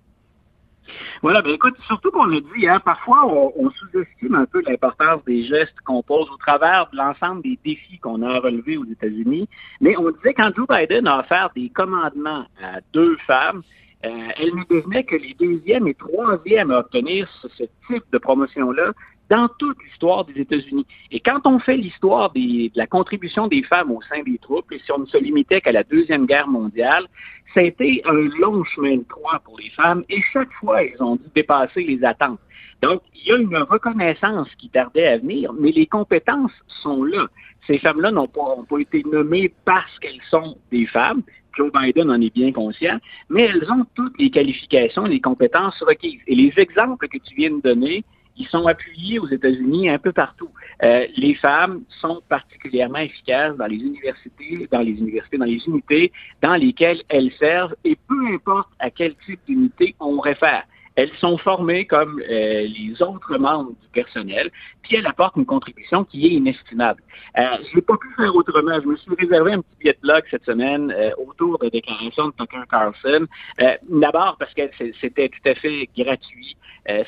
Voilà, 1.23 1.43
ben 1.43 1.53
écoute, 1.53 1.75
surtout 1.87 2.11
qu'on 2.11 2.27
le 2.27 2.41
dit, 2.41 2.69
hein, 2.69 2.81
parfois 2.85 3.27
on, 3.27 3.71
sous-estime 3.71 4.35
un 4.35 4.47
peu 4.47 4.63
l'importance 4.67 5.25
des 5.25 5.45
gestes 5.45 5.79
qu'on 5.85 6.03
pose 6.03 6.29
au 6.31 6.37
travers 6.37 6.89
de 6.93 6.97
l'ensemble 6.97 7.43
des 7.43 7.59
défis 7.65 7.99
qu'on 7.99 8.23
a 8.23 8.41
relevés 8.41 8.77
aux 8.77 8.85
États-Unis. 8.85 9.49
Mais 9.81 9.97
on 9.97 10.11
disait 10.11 10.35
quand 10.35 10.51
Joe 10.55 10.67
Biden 10.69 11.07
a 11.09 11.21
offert 11.21 11.51
des 11.55 11.71
commandements 11.71 12.45
à 12.63 12.81
deux 12.93 13.17
femmes, 13.27 13.63
euh, 14.05 14.29
elles 14.39 14.55
ne 14.55 14.65
devenaient 14.69 15.05
que 15.05 15.17
les 15.17 15.35
deuxièmes 15.35 15.87
et 15.87 15.95
troisièmes 15.95 16.71
à 16.71 16.81
obtenir 16.81 17.29
ce, 17.57 17.65
type 17.87 18.05
de 18.13 18.19
promotion-là 18.19 18.93
dans 19.31 19.49
toute 19.59 19.79
l'histoire 19.83 20.25
des 20.27 20.41
États-Unis. 20.41 20.87
Et 21.11 21.21
quand 21.21 21.47
on 21.47 21.59
fait 21.59 21.77
l'histoire 21.77 22.31
de 22.33 22.71
la 22.75 22.87
contribution 22.87 23.47
des 23.47 23.63
femmes 23.63 23.91
au 23.91 24.01
sein 24.03 24.23
des 24.23 24.39
troupes, 24.39 24.71
et 24.73 24.79
si 24.81 24.93
on 24.93 24.99
ne 24.99 25.07
se 25.07 25.17
limitait 25.17 25.61
qu'à 25.61 25.73
la 25.73 25.83
Deuxième 25.83 26.27
Guerre 26.27 26.49
mondiale, 26.49 27.07
ça 27.55 27.61
a 27.61 27.63
été 27.63 28.03
un 28.05 28.29
long 28.39 28.65
chemin 28.65 28.97
de 28.97 29.05
croix 29.05 29.41
pour 29.45 29.59
les 29.59 29.71
femmes 29.71 30.05
et 30.09 30.21
chaque 30.33 30.53
fois, 30.55 30.83
elles 30.83 31.03
ont 31.03 31.17
dû 31.17 31.25
dépasser 31.35 31.85
les 31.85 32.05
attentes. 32.05 32.41
Donc, 32.83 33.01
il 33.15 33.29
y 33.29 33.33
a 33.33 33.39
une 33.39 33.57
reconnaissance 33.57 34.49
qui 34.59 34.69
tardait 34.69 35.07
à 35.07 35.19
venir, 35.19 35.53
mais 35.55 35.71
les 35.71 35.87
compétences 35.87 36.53
sont 36.83 37.05
là. 37.05 37.27
Ces 37.67 37.79
femmes-là 37.79 38.11
n'ont 38.11 38.29
pas, 38.29 38.57
pas 38.69 38.79
été 38.79 39.03
nommées 39.05 39.55
parce 39.65 39.99
qu'elles 40.01 40.21
sont 40.29 40.59
des 40.71 40.85
femmes. 40.87 41.23
Joe 41.57 41.71
Biden 41.73 42.11
en 42.11 42.21
est 42.21 42.35
bien 42.35 42.53
conscient, 42.53 42.99
mais 43.29 43.43
elles 43.43 43.71
ont 43.71 43.87
toutes 43.95 44.19
les 44.19 44.31
qualifications, 44.31 45.05
les 45.05 45.21
compétences 45.21 45.81
requises. 45.83 46.21
Et 46.27 46.35
les 46.35 46.53
exemples 46.57 47.09
que 47.09 47.19
tu 47.19 47.35
viens 47.35 47.51
de 47.51 47.61
donner, 47.61 48.05
ils 48.37 48.47
sont 48.49 48.67
appuyés 48.67 49.19
aux 49.19 49.29
États-Unis 49.29 49.89
un 49.89 49.99
peu 49.99 50.13
partout. 50.13 50.49
Euh, 50.83 51.07
les 51.17 51.35
femmes 51.35 51.83
sont 52.01 52.21
particulièrement 52.29 52.99
efficaces 52.99 53.57
dans 53.57 53.67
les 53.67 53.77
universités, 53.77 54.69
dans 54.71 54.81
les 54.81 54.93
universités, 54.93 55.39
dans 55.39 55.45
les 55.45 55.63
unités 55.67 56.13
dans 56.43 56.57
lesquelles 56.57 57.03
elles 57.09 57.33
servent, 57.39 57.75
et 57.85 57.97
peu 58.09 58.27
importe 58.33 58.69
à 58.79 58.91
quel 58.91 59.15
type 59.27 59.41
d'unité 59.47 59.95
on 60.01 60.19
réfère. 60.19 60.65
Elles 60.97 61.13
sont 61.19 61.37
formées 61.39 61.87
comme 61.87 62.21
euh, 62.21 62.67
les 62.67 63.03
autres 63.03 63.37
membres 63.37 63.71
du 63.71 63.89
personnel, 63.93 64.51
puis 64.83 64.97
elles 64.97 65.07
apportent 65.07 65.37
une 65.37 65.47
contribution 65.47 66.05
qui 66.05 66.27
est 66.27 66.31
inestimable. 66.31 67.03
Euh, 67.37 67.43
je 67.69 67.77
n'ai 67.77 67.83
pas 67.83 67.97
pu 67.97 68.09
faire 68.17 68.35
autrement. 68.35 68.81
Je 68.81 68.87
me 68.87 68.97
suis 68.97 69.15
réservé 69.19 69.53
un 69.53 69.61
petit 69.61 69.77
billet 69.81 69.99
de 70.03 70.09
log 70.09 70.23
cette 70.31 70.45
semaine 70.45 70.93
euh, 70.93 71.11
autour 71.19 71.59
de 71.59 71.65
la 71.65 71.71
déclaration 71.71 72.29
de 72.29 72.33
Tucker 72.39 72.63
Carlson. 72.71 73.27
D'abord 73.89 74.37
parce 74.39 74.55
que 74.55 74.63
c'était 75.01 75.29
tout 75.29 75.49
à 75.49 75.55
fait 75.55 75.89
gratuit. 75.97 76.57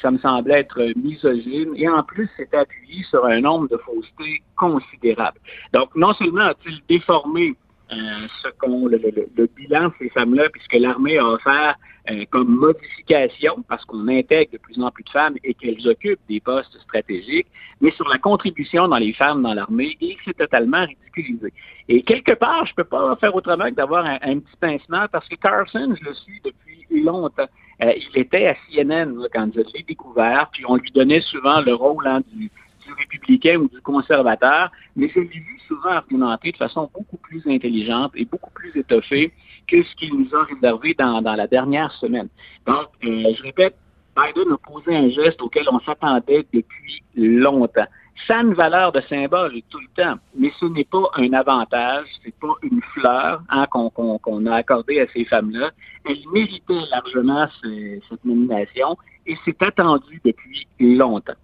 ça 0.00 0.10
me 0.10 0.18
semblait 0.18 0.60
être 0.60 0.80
misogyne. 0.96 1.74
Et 1.76 1.88
en 1.88 2.02
plus, 2.02 2.28
c'était 2.36 2.56
appuyé 2.56 3.02
sur 3.04 3.24
un 3.24 3.40
nombre 3.40 3.68
de 3.68 3.76
faussetés 3.78 4.42
considérables. 4.56 5.38
Donc, 5.72 5.94
non 5.94 6.12
seulement 6.14 6.46
a-t-il 6.46 6.80
déformé 6.88 7.54
ce 7.90 8.48
qu'on 8.58 8.86
le, 8.86 8.98
le, 8.98 9.46
bilan 9.56 9.88
de 9.88 9.92
ces 9.98 10.08
femmes-là, 10.10 10.48
puisque 10.50 10.74
l'armée 10.74 11.18
a 11.18 11.26
offert 11.26 11.76
euh, 12.10 12.24
comme 12.30 12.48
modification, 12.48 13.64
parce 13.68 13.84
qu'on 13.84 14.06
intègre 14.08 14.52
de 14.52 14.58
plus 14.58 14.80
en 14.80 14.90
plus 14.90 15.02
de 15.02 15.10
femmes 15.10 15.34
et 15.42 15.54
qu'elles 15.54 15.88
occupent 15.88 16.20
des 16.28 16.40
postes 16.40 16.78
stratégiques, 16.82 17.48
mais 17.80 17.90
sur 17.92 18.08
la 18.08 18.18
contribution 18.18 18.86
dans 18.86 18.98
les 18.98 19.12
femmes 19.12 19.42
dans 19.42 19.54
l'armée, 19.54 19.96
et 20.00 20.16
c'est 20.24 20.36
totalement 20.36 20.84
ridiculisé. 20.84 21.52
Et 21.88 22.02
quelque 22.02 22.32
part, 22.32 22.64
je 22.66 22.74
peux 22.74 22.84
pas 22.84 23.16
faire 23.16 23.34
autrement 23.34 23.66
que 23.66 23.74
d'avoir 23.74 24.04
un, 24.06 24.38
petit 24.38 24.56
pincement, 24.60 25.06
parce 25.10 25.28
que 25.28 25.34
Carson, 25.34 25.94
je 26.00 26.04
le 26.04 26.14
suis 26.14 26.40
depuis 26.44 26.86
longtemps. 27.02 27.48
Euh, 27.82 27.92
il 27.96 28.20
était 28.20 28.46
à 28.46 28.54
CNN 28.54 29.12
quand 29.32 29.50
je 29.54 29.60
l'ai 29.74 29.82
découvert, 29.82 30.48
puis 30.52 30.64
on 30.66 30.76
lui 30.76 30.90
donnait 30.92 31.20
souvent 31.22 31.60
le 31.60 31.74
rôle 31.74 32.06
hein, 32.06 32.20
du, 32.32 32.50
du 32.86 32.92
républicain 32.92 33.56
ou 33.56 33.68
du 33.68 33.80
conservateur, 33.80 34.70
mais 34.94 35.08
je 35.08 35.20
l'ai 35.20 35.26
vu 35.26 35.58
souvent 35.66 35.90
argumenter 35.90 36.52
de 36.52 36.56
façon 36.56 36.88
beaucoup 36.94 37.18
intelligente 37.46 38.12
et 38.14 38.24
beaucoup 38.24 38.50
plus 38.50 38.72
étoffée 38.76 39.32
que 39.66 39.82
ce 39.82 39.94
qu'il 39.96 40.14
nous 40.14 40.34
a 40.34 40.44
réservé 40.44 40.94
dans, 40.94 41.20
la 41.20 41.46
dernière 41.46 41.92
semaine. 41.92 42.28
Donc, 42.66 42.88
euh, 43.04 43.34
je 43.36 43.42
répète, 43.42 43.76
Biden 44.16 44.52
a 44.52 44.56
posé 44.58 44.96
un 44.96 45.08
geste 45.10 45.42
auquel 45.42 45.64
on 45.70 45.80
s'attendait 45.80 46.46
depuis 46.52 47.02
longtemps. 47.16 47.86
Ça 48.26 48.38
a 48.38 48.42
une 48.42 48.54
valeur 48.54 48.92
de 48.92 49.02
symbole 49.02 49.60
tout 49.68 49.78
le 49.78 50.02
temps, 50.02 50.18
mais 50.34 50.50
ce 50.58 50.64
n'est 50.64 50.84
pas 50.84 51.10
un 51.16 51.32
avantage, 51.34 52.06
c'est 52.24 52.34
pas 52.36 52.54
une 52.62 52.80
fleur 52.94 53.42
hein, 53.50 53.66
qu'on 53.66 54.46
a 54.46 54.54
accordée 54.54 55.00
à 55.00 55.06
ces 55.12 55.26
femmes-là. 55.26 55.70
Elles 56.06 56.22
méritaient 56.32 56.86
largement 56.90 57.46
cette 57.62 58.24
nomination 58.24 58.96
et 59.26 59.36
c'est 59.44 59.62
attendu 59.62 60.20
depuis 60.24 60.66
longtemps. 60.80 61.34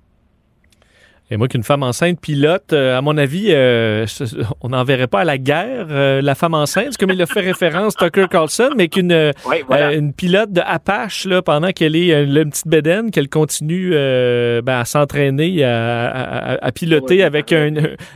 Et 1.32 1.38
moi, 1.38 1.48
qu'une 1.48 1.62
femme 1.62 1.82
enceinte 1.82 2.20
pilote, 2.20 2.74
euh, 2.74 2.98
à 2.98 3.00
mon 3.00 3.16
avis, 3.16 3.46
euh, 3.52 4.04
on 4.60 4.68
n'en 4.68 4.84
verrait 4.84 5.06
pas 5.06 5.20
à 5.20 5.24
la 5.24 5.38
guerre, 5.38 5.86
euh, 5.88 6.20
la 6.20 6.34
femme 6.34 6.52
enceinte, 6.52 6.98
comme 6.98 7.08
il 7.08 7.22
a 7.22 7.24
fait 7.24 7.40
référence 7.52 7.96
Tucker 7.96 8.26
Carlson, 8.30 8.68
mais 8.76 8.88
qu'une 8.88 9.32
une 9.70 10.12
pilote 10.12 10.52
de 10.52 10.60
Apache, 10.62 11.24
là, 11.24 11.40
pendant 11.40 11.70
qu'elle 11.70 11.96
est 11.96 12.12
une 12.22 12.50
petite 12.50 12.68
bédaine, 12.68 13.10
qu'elle 13.10 13.30
continue 13.30 13.92
ben, 13.92 14.62
à 14.66 14.84
s'entraîner, 14.84 15.64
à, 15.64 16.70
piloter 16.74 17.22
avec 17.22 17.50
un, 17.54 17.72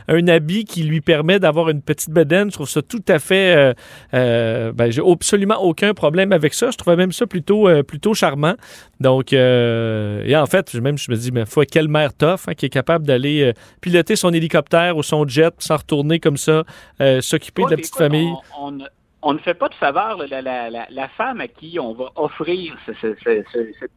un, 0.09 0.27
habit 0.27 0.65
qui 0.65 0.83
lui 0.83 1.01
permet 1.01 1.39
d'avoir 1.39 1.69
une 1.69 1.81
petite 1.81 2.11
bédaine. 2.11 2.51
Je 2.51 2.53
trouve 2.53 2.69
ça 2.69 2.83
tout 2.83 3.03
à 3.07 3.17
fait... 3.17 3.75
ben, 4.13 4.91
j'ai 4.91 5.01
absolument 5.03 5.59
aucun 5.63 5.95
problème 5.95 6.33
avec 6.33 6.53
ça. 6.53 6.69
Je 6.69 6.77
trouvais 6.77 6.97
même 6.97 7.11
ça 7.11 7.25
plutôt, 7.25 7.67
plutôt 7.81 8.13
charmant. 8.13 8.53
Donc, 8.99 9.33
et 9.33 10.35
en 10.35 10.45
fait, 10.45 10.71
même 10.75 10.99
je 10.99 11.09
me 11.09 11.15
dis, 11.15 11.31
mais 11.31 11.47
faut 11.47 11.63
quelle 11.63 11.87
mère 11.87 12.13
tough 12.13 12.47
hein, 12.47 12.53
qui 12.55 12.67
est 12.67 12.69
capable 12.69 13.06
d'aller 13.07 13.41
euh, 13.41 13.53
piloter 13.81 14.15
son 14.15 14.31
hélicoptère 14.31 14.97
ou 14.97 15.01
son 15.03 15.27
jet 15.27 15.53
sans 15.57 15.77
retourner 15.77 16.19
comme 16.19 16.37
ça, 16.37 16.63
euh, 17.01 17.21
s'occuper 17.21 17.63
de 17.63 17.71
la 17.71 17.77
petite 17.77 17.95
famille. 17.95 18.31
On, 19.23 19.33
ne 19.33 19.39
fait 19.39 19.55
pas 19.55 19.67
de 19.67 19.73
faveur. 19.73 20.19
La, 20.29 21.07
femme 21.17 21.41
à 21.41 21.47
qui 21.47 21.79
on 21.79 21.93
va 21.93 22.11
offrir 22.15 22.77
cette 22.85 23.17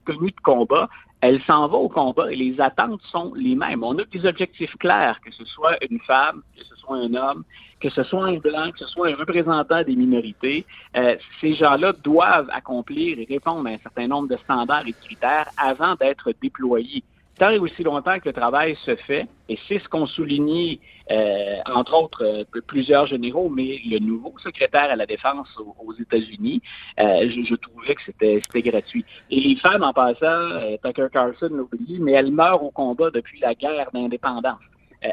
tenue 0.07 0.31
de 0.31 0.41
combat, 0.43 0.89
elle 1.21 1.41
s'en 1.43 1.69
va 1.69 1.77
au 1.77 1.89
combat 1.89 2.33
et 2.33 2.37
les 2.37 2.61
attentes 2.61 3.01
sont 3.13 3.33
les 3.35 3.55
mêmes. 3.55 3.85
On 3.85 3.99
a 3.99 4.05
des 4.05 4.25
objectifs 4.27 4.75
clairs, 4.79 5.21
que 5.25 5.31
ce 5.33 5.45
soit 5.45 5.77
une 5.89 6.01
femme, 6.01 6.43
que 6.57 6.65
ce 6.65 6.75
soit 6.77 6.97
un 6.97 7.15
homme, 7.15 7.45
que 7.81 7.91
ce 7.91 8.03
soit 8.03 8.25
un 8.25 8.37
blanc, 8.37 8.71
que 8.73 8.79
ce 8.79 8.87
soit 8.87 9.09
un 9.09 9.17
représentant 9.17 9.83
des 9.83 9.97
minorités. 9.97 10.65
Euh, 10.97 11.17
ces 11.41 11.55
gens-là 11.55 11.93
doivent 11.93 12.49
accomplir 12.53 13.19
et 13.19 13.27
répondre 13.29 13.69
à 13.69 13.73
un 13.73 13.79
certain 13.79 14.07
nombre 14.07 14.29
de 14.29 14.37
standards 14.39 14.87
et 14.87 14.93
de 14.93 15.07
critères 15.07 15.49
avant 15.59 15.95
d'être 15.95 16.33
déployés 16.43 17.03
tant 17.41 17.51
et 17.51 17.59
aussi 17.59 17.83
longtemps 17.83 18.21
que 18.21 18.29
le 18.29 18.35
travail 18.35 18.77
se 18.85 18.95
fait, 18.97 19.27
et 19.49 19.59
c'est 19.67 19.79
ce 19.79 19.89
qu'ont 19.89 20.07
souligné, 20.07 20.79
euh, 21.11 21.57
entre 21.75 21.95
autres, 21.95 22.23
euh, 22.23 22.61
plusieurs 22.67 23.07
généraux, 23.07 23.49
mais 23.49 23.81
le 23.85 23.99
nouveau 23.99 24.35
secrétaire 24.45 24.91
à 24.91 24.97
la 24.97 25.07
Défense 25.07 25.49
aux, 25.59 25.95
États-Unis, 25.95 26.61
euh, 27.01 27.31
je, 27.31 27.55
trouvais 27.55 27.95
que 27.95 28.03
c'était 28.05 28.63
gratuit. 28.63 29.07
Et 29.31 29.41
les 29.41 29.57
femmes, 29.57 29.83
en 29.83 29.95
passant, 29.95 30.77
Tucker 30.85 31.09
Carlson 31.11 31.49
l'a 31.51 31.63
oublié, 31.63 31.99
mais 31.99 32.13
elles 32.13 32.31
meurent 32.31 32.63
au 32.63 32.71
combat 32.71 33.11
depuis 33.11 33.41
la 33.41 33.55
guerre 33.55 33.91
d'indépendance. 33.93 34.61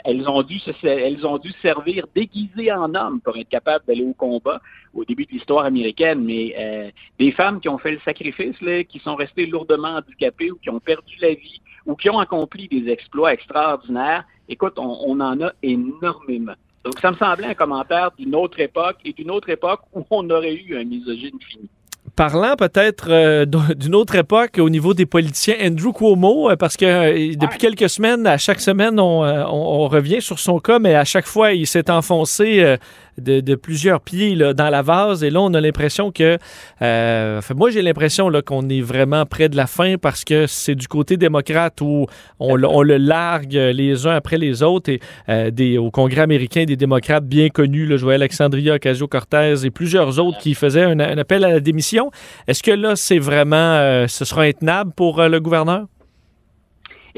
Elles 0.03 0.27
ont, 0.27 0.44
dû 0.44 0.60
elles 0.84 1.25
ont 1.25 1.38
dû 1.38 1.51
servir 1.62 2.08
déguisées 2.13 2.72
en 2.74 2.94
hommes 2.94 3.22
pour 3.22 3.38
être 3.38 3.48
capables 3.48 3.86
d'aller 3.88 4.03
au 4.03 4.13
combat 4.13 4.62
au 4.94 5.06
début 5.06 5.25
de 5.25 5.32
l'histoire 5.32 5.63
américaine, 5.65 6.24
mais 6.24 6.94
des 7.17 7.32
femmes 7.32 7.62
qui 7.62 7.70
ont 7.70 7.77
fait 7.77 7.91
le 7.91 8.00
sacrifice, 8.00 8.58
qui 8.89 9.00
sont 9.00 9.15
restées 9.15 9.46
lourdement 9.46 9.96
handicapées 9.96 10.51
ou 10.51 10.56
qui 10.56 10.70
ont 10.70 10.82
perdu 10.82 11.15
la 11.22 11.34
vie 11.34 11.62
ou 11.88 11.96
qui 11.96 12.10
ont 12.10 12.20
accompli 12.20 12.67
des 12.67 12.91
exploits 12.91 13.34
extraordinaires, 13.34 14.25
écoute, 14.50 14.74
on, 14.77 15.20
en 15.20 15.41
a 15.41 15.51
énormément. 15.63 16.53
Donc, 16.84 17.00
ça 17.00 17.12
me 17.12 17.17
semblait 17.17 17.48
un 17.48 17.53
commentaire 17.53 18.12
d'une 18.17 18.36
autre 18.36 18.60
époque 18.60 18.98
et 19.06 19.13
d'une 19.13 19.32
autre 19.32 19.50
époque 19.50 19.82
où 19.94 20.06
on 20.12 20.29
aurait 20.29 20.56
eu 20.56 20.77
un 20.77 20.84
misogyne 20.84 21.39
fini 21.39 21.70
parlant 22.18 22.56
peut-être 22.58 23.06
euh, 23.10 23.46
d'une 23.46 23.96
autre 23.96 24.16
époque 24.16 24.58
au 24.58 24.70
niveau 24.70 24.94
des 24.96 25.06
politiciens, 25.06 25.54
Andrew 25.64 25.94
Cuomo, 25.94 26.50
euh, 26.50 26.56
parce 26.58 26.76
que 26.76 26.86
euh, 26.86 27.36
depuis 27.40 27.60
quelques 27.60 27.90
semaines, 27.90 28.26
à 28.26 28.38
chaque 28.38 28.60
semaine, 28.60 29.00
on, 29.00 29.22
on, 29.24 29.88
revient 29.88 30.22
sur 30.22 30.40
son 30.40 30.60
cas, 30.60 30.80
mais 30.80 30.96
à 30.96 31.06
chaque 31.06 31.28
fois, 31.28 31.54
il 31.54 31.68
s'est 31.68 31.90
enfoncé 31.92 32.78
de, 33.20 33.56
plusieurs 33.56 34.02
pieds 34.02 34.36
là, 34.36 34.54
dans 34.54 34.70
la 34.70 34.82
vase. 34.82 35.24
Et 35.24 35.30
là, 35.30 35.42
on 35.42 35.54
a 35.54 35.62
l'impression 35.62 36.12
que... 36.12 36.38
Euh, 36.82 37.42
moi, 37.56 37.70
j'ai 37.70 37.82
l'impression 37.82 38.32
qu'on 38.46 38.70
est 38.70 38.82
vraiment 38.82 39.26
près 39.26 39.50
de 39.50 39.56
la 39.56 39.68
fin 39.68 39.96
parce 39.98 40.24
que 40.24 40.48
c'est 40.48 40.76
du 40.76 40.88
côté 40.88 41.18
démocrate 41.18 41.82
où 41.82 42.06
on, 42.40 42.56
le 42.56 42.98
largue 42.98 43.54
les 43.54 44.06
uns 44.06 44.16
après 44.16 44.38
les 44.38 44.64
autres. 44.64 44.92
Et 44.92 45.52
des, 45.52 45.78
au 45.78 45.92
Congrès 45.92 46.22
américain, 46.22 46.66
des 46.66 46.76
démocrates 46.76 47.26
bien 47.26 47.50
connus, 47.50 47.86
là, 47.86 47.98
vois 47.98 48.14
Alexandria 48.14 48.76
Ocasio-Cortez 48.76 49.66
et 49.66 49.72
plusieurs 49.72 50.20
autres 50.20 50.38
qui 50.38 50.54
faisaient 50.54 50.84
un, 50.84 51.00
appel 51.00 51.44
à 51.44 51.50
la 51.50 51.60
démission. 51.60 52.07
Est-ce 52.48 52.64
que 52.64 52.72
là, 52.72 52.96
c'est 52.96 53.20
vraiment... 53.20 53.56
Euh, 53.56 54.08
ce 54.08 54.26
sera 54.26 54.44
intenable 54.44 54.94
pour 54.94 55.22
le 55.22 55.40
gouverneur? 55.40 55.86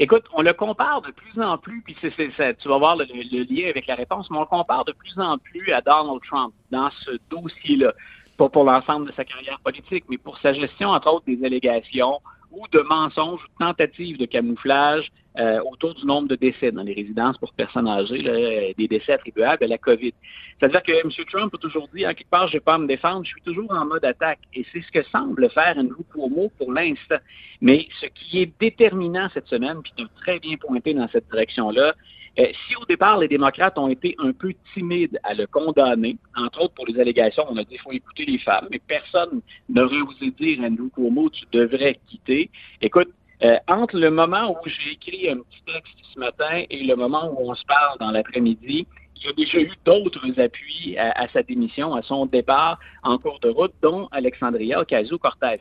Écoute, 0.02 0.24
on 0.32 0.40
le 0.40 0.54
compare 0.54 1.02
de 1.02 1.10
plus 1.10 1.42
en 1.42 1.58
plus, 1.58 1.82
puis 1.82 1.94
c'est, 2.00 2.56
tu 2.56 2.68
vas 2.68 2.78
voir 2.78 2.96
le, 2.96 3.04
lien 3.04 3.68
avec 3.68 3.86
la 3.86 3.94
réponse, 3.94 4.30
mais 4.30 4.38
on 4.38 4.40
le 4.40 4.46
compare 4.46 4.86
de 4.86 4.92
plus 4.92 5.12
en 5.18 5.36
plus 5.36 5.72
à 5.72 5.82
Donald 5.82 6.20
Trump 6.26 6.54
dans 6.70 6.88
ce 7.04 7.18
dossier-là. 7.28 7.92
Pas 8.38 8.48
pour 8.48 8.64
l'ensemble 8.64 9.08
de 9.08 9.12
sa 9.12 9.26
carrière 9.26 9.60
politique, 9.60 10.04
mais 10.08 10.16
pour 10.16 10.38
sa 10.38 10.54
gestion, 10.54 10.88
entre 10.88 11.12
autres, 11.12 11.26
des 11.26 11.44
allégations 11.44 12.18
ou 12.50 12.66
de 12.72 12.80
mensonges 12.80 13.40
ou 13.44 13.62
tentatives 13.62 14.16
de 14.16 14.24
camouflage 14.24 15.12
euh, 15.38 15.60
autour 15.70 15.94
du 15.94 16.04
nombre 16.04 16.28
de 16.28 16.34
décès 16.34 16.72
dans 16.72 16.82
les 16.82 16.92
résidences 16.92 17.38
pour 17.38 17.52
personnes 17.52 17.86
âgées, 17.86 18.24
euh, 18.26 18.72
des 18.76 18.88
décès 18.88 19.12
attribuables 19.12 19.62
à 19.62 19.66
la 19.68 19.78
COVID. 19.78 20.12
C'est-à-dire 20.58 20.82
que 20.82 20.92
M. 20.92 21.10
Trump 21.30 21.54
a 21.54 21.58
toujours 21.58 21.88
dit, 21.94 22.06
en 22.06 22.14
quelque 22.14 22.30
part, 22.30 22.48
je 22.48 22.54
ne 22.54 22.58
vais 22.58 22.64
pas 22.64 22.78
me 22.78 22.86
défendre, 22.86 23.24
je 23.24 23.30
suis 23.30 23.42
toujours 23.42 23.70
en 23.70 23.86
mode 23.86 24.04
attaque. 24.04 24.40
Et 24.54 24.66
c'est 24.72 24.82
ce 24.82 24.90
que 24.90 25.02
semble 25.04 25.48
faire 25.50 25.76
Andrew 25.78 26.02
Cuomo 26.12 26.50
pour 26.58 26.72
l'instant. 26.72 27.18
Mais 27.60 27.86
ce 28.00 28.06
qui 28.06 28.42
est 28.42 28.52
déterminant 28.58 29.28
cette 29.32 29.46
semaine, 29.46 29.82
puis 29.82 29.92
tu 29.96 30.04
très 30.16 30.40
bien 30.40 30.56
pointé 30.56 30.94
dans 30.94 31.08
cette 31.08 31.30
direction-là, 31.30 31.94
euh, 32.38 32.46
si 32.66 32.76
au 32.76 32.84
départ, 32.84 33.18
les 33.18 33.28
démocrates 33.28 33.76
ont 33.78 33.88
été 33.88 34.14
un 34.18 34.32
peu 34.32 34.52
timides 34.74 35.18
à 35.24 35.34
le 35.34 35.46
condamner, 35.46 36.16
entre 36.36 36.62
autres 36.62 36.74
pour 36.74 36.86
les 36.86 36.98
allégations, 37.00 37.44
on 37.48 37.56
a 37.56 37.64
dit 37.64 37.70
qu'il 37.70 37.80
faut 37.80 37.92
écouter 37.92 38.24
les 38.24 38.38
femmes, 38.38 38.68
mais 38.70 38.80
personne 38.86 39.40
n'aurait 39.68 40.00
osé 40.00 40.30
dire 40.30 40.60
Andrew 40.62 40.88
Cuomo, 40.90 41.28
tu 41.30 41.44
devrais 41.52 41.98
quitter. 42.06 42.50
Écoute, 42.80 43.08
Euh, 43.42 43.56
entre 43.68 43.98
le 43.98 44.10
moment 44.10 44.50
où 44.50 44.68
j'ai 44.68 44.92
écrit 44.92 45.30
un 45.30 45.38
petit 45.38 45.62
texte 45.64 45.96
ce 46.12 46.18
matin 46.18 46.64
et 46.68 46.84
le 46.84 46.94
moment 46.94 47.30
où 47.32 47.50
on 47.50 47.54
se 47.54 47.64
parle 47.64 47.98
dans 47.98 48.10
l'après-midi, 48.10 48.86
il 49.16 49.26
y 49.26 49.28
a 49.28 49.32
déjà 49.32 49.60
eu 49.60 49.72
d'autres 49.84 50.40
appuis 50.40 50.96
à, 50.98 51.26
sa 51.28 51.42
démission, 51.42 51.94
à 51.94 52.02
son 52.02 52.26
départ 52.26 52.78
en 53.02 53.18
cours 53.18 53.38
de 53.40 53.50
route, 53.50 53.72
dont 53.82 54.08
Alexandria 54.12 54.80
Ocasio-Cortez. 54.80 55.60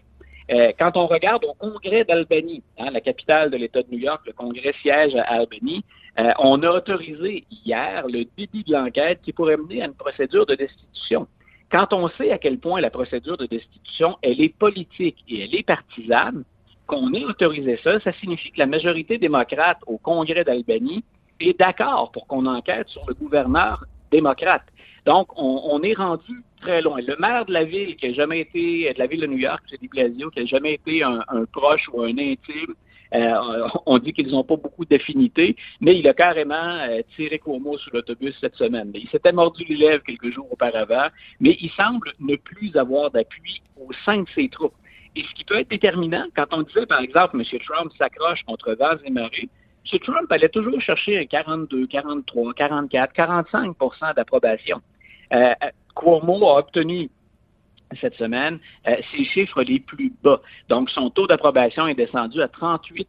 Euh, 0.52 0.72
quand 0.80 0.98
on 0.98 1.08
regarde 1.08 1.46
au 1.46 1.54
Congrès 1.54 2.04
d'Albany, 2.06 2.64
hein, 2.80 2.90
la 2.92 3.02
capitale 3.02 3.52
de 3.52 3.58
l'État 3.58 3.84
de 3.84 3.92
New 3.92 4.00
York, 4.00 4.22
le 4.26 4.34
Congrès 4.34 4.74
siège 4.82 5.16
à 5.16 5.24
Albany, 5.24 5.84
euh, 6.20 6.32
on 6.40 6.62
a 6.64 6.72
autorisé 6.72 7.46
hier 7.66 8.06
le 8.08 8.26
début 8.36 8.64
de 8.64 8.74
l'enquête 8.74 9.20
qui 9.22 9.32
pourrait 9.32 9.58
mener 9.58 9.84
à 9.84 9.86
une 9.86 9.94
procédure 9.94 10.46
de 10.46 10.56
destitution. 10.56 11.28
Quand 11.72 11.94
on 11.94 12.10
sait 12.10 12.32
à 12.32 12.40
quel 12.40 12.58
point 12.58 12.82
la 12.82 12.90
procédure 12.90 13.38
de 13.38 13.46
destitution, 13.46 14.18
elle 14.22 14.42
est 14.42 14.58
politique 14.58 15.24
et 15.28 15.44
elle 15.44 15.54
est 15.54 15.64
partisane, 15.64 16.44
qu'on 16.90 17.14
ait 17.14 17.24
autorisé 17.24 17.80
ça, 17.84 18.00
ça 18.00 18.12
signifie 18.14 18.52
que 18.52 18.58
la 18.58 18.66
majorité 18.66 19.20
démocrate 19.20 19.78
au 19.86 20.00
Congrès 20.00 20.44
d'Albany 20.44 21.04
est 21.40 21.58
d'accord 21.58 22.12
pour 22.12 22.26
qu'on 22.28 22.48
enquête 22.48 22.90
sur 22.90 23.04
le 23.08 23.14
gouverneur 23.14 23.86
démocrate. 24.12 24.64
Donc, 25.06 25.28
on, 25.38 25.82
est 25.84 25.94
rendu 25.94 26.44
très 26.62 26.82
loin. 26.82 27.00
Le 27.00 27.16
maire 27.20 27.46
de 27.46 27.54
la 27.54 27.64
ville, 27.64 27.96
qui 27.96 28.08
n'a 28.08 28.14
jamais 28.14 28.42
été, 28.42 28.92
de 28.92 29.00
la 29.00 29.08
ville 29.08 29.22
de 29.22 29.28
New 29.28 29.38
York, 29.38 29.62
c'est 29.70 29.80
Blasio, 29.88 30.30
qui 30.32 30.40
n'a 30.40 30.46
jamais 30.46 30.74
été 30.74 31.04
un, 31.04 31.24
proche 31.54 31.88
ou 31.94 32.02
un 32.02 32.18
intime, 32.18 32.74
euh, 33.14 33.68
on 33.86 33.98
dit 34.00 34.12
qu'ils 34.12 34.30
n'ont 34.30 34.44
pas 34.44 34.58
beaucoup 34.58 34.86
d'affinités, 34.86 35.56
mais 35.80 35.98
il 35.98 36.08
a 36.08 36.14
carrément 36.14 36.56
euh, 36.56 37.02
tiré 37.16 37.40
Cuomo 37.40 37.78
sur 37.78 37.94
l'autobus 37.94 38.36
cette 38.42 38.56
semaine. 38.56 38.92
il 38.94 39.10
s'était 39.10 39.32
mordu 39.32 39.64
les 39.70 39.78
lèvres 39.78 40.04
quelques 40.04 40.32
jours 40.32 40.52
auparavant, 40.52 41.08
mais 41.40 41.56
il 41.60 41.72
semble 41.72 42.14
ne 42.20 42.36
plus 42.36 42.76
avoir 42.76 43.10
d'appui 43.10 43.62
au 43.78 43.90
sein 44.06 44.22
de 44.22 44.30
ses 44.36 44.50
troupes. 44.50 44.76
Et 45.20 45.26
ce 45.30 45.34
qui 45.34 45.44
peut 45.44 45.60
être 45.60 45.70
déterminant, 45.70 46.28
quand 46.34 46.46
on 46.52 46.62
disait, 46.62 46.86
par 46.86 47.02
exemple, 47.02 47.36
M. 47.36 47.60
Trump 47.60 47.92
s'accroche 47.98 48.42
contre 48.44 48.74
vents 48.74 48.98
et 49.04 49.10
marées, 49.10 49.50
M. 49.92 50.00
Trump 50.00 50.32
allait 50.32 50.48
toujours 50.48 50.80
chercher 50.80 51.20
un 51.20 51.26
42, 51.26 51.88
43, 51.88 52.54
44, 52.54 53.14
45% 53.14 54.16
d'approbation. 54.16 54.82
Euh, 55.34 55.54
Cuomo 55.94 56.48
a 56.48 56.60
obtenu 56.60 57.10
cette 58.00 58.16
semaine 58.16 58.60
euh, 58.88 58.96
ses 59.12 59.26
chiffres 59.26 59.62
les 59.64 59.82
plus 59.82 60.14
bas. 60.24 60.42
Donc, 60.70 60.90
son 60.90 61.10
taux 61.10 61.28
d'approbation 61.28 61.86
est 61.86 61.96
descendu 61.96 62.42
à 62.42 62.48
38% 62.48 63.06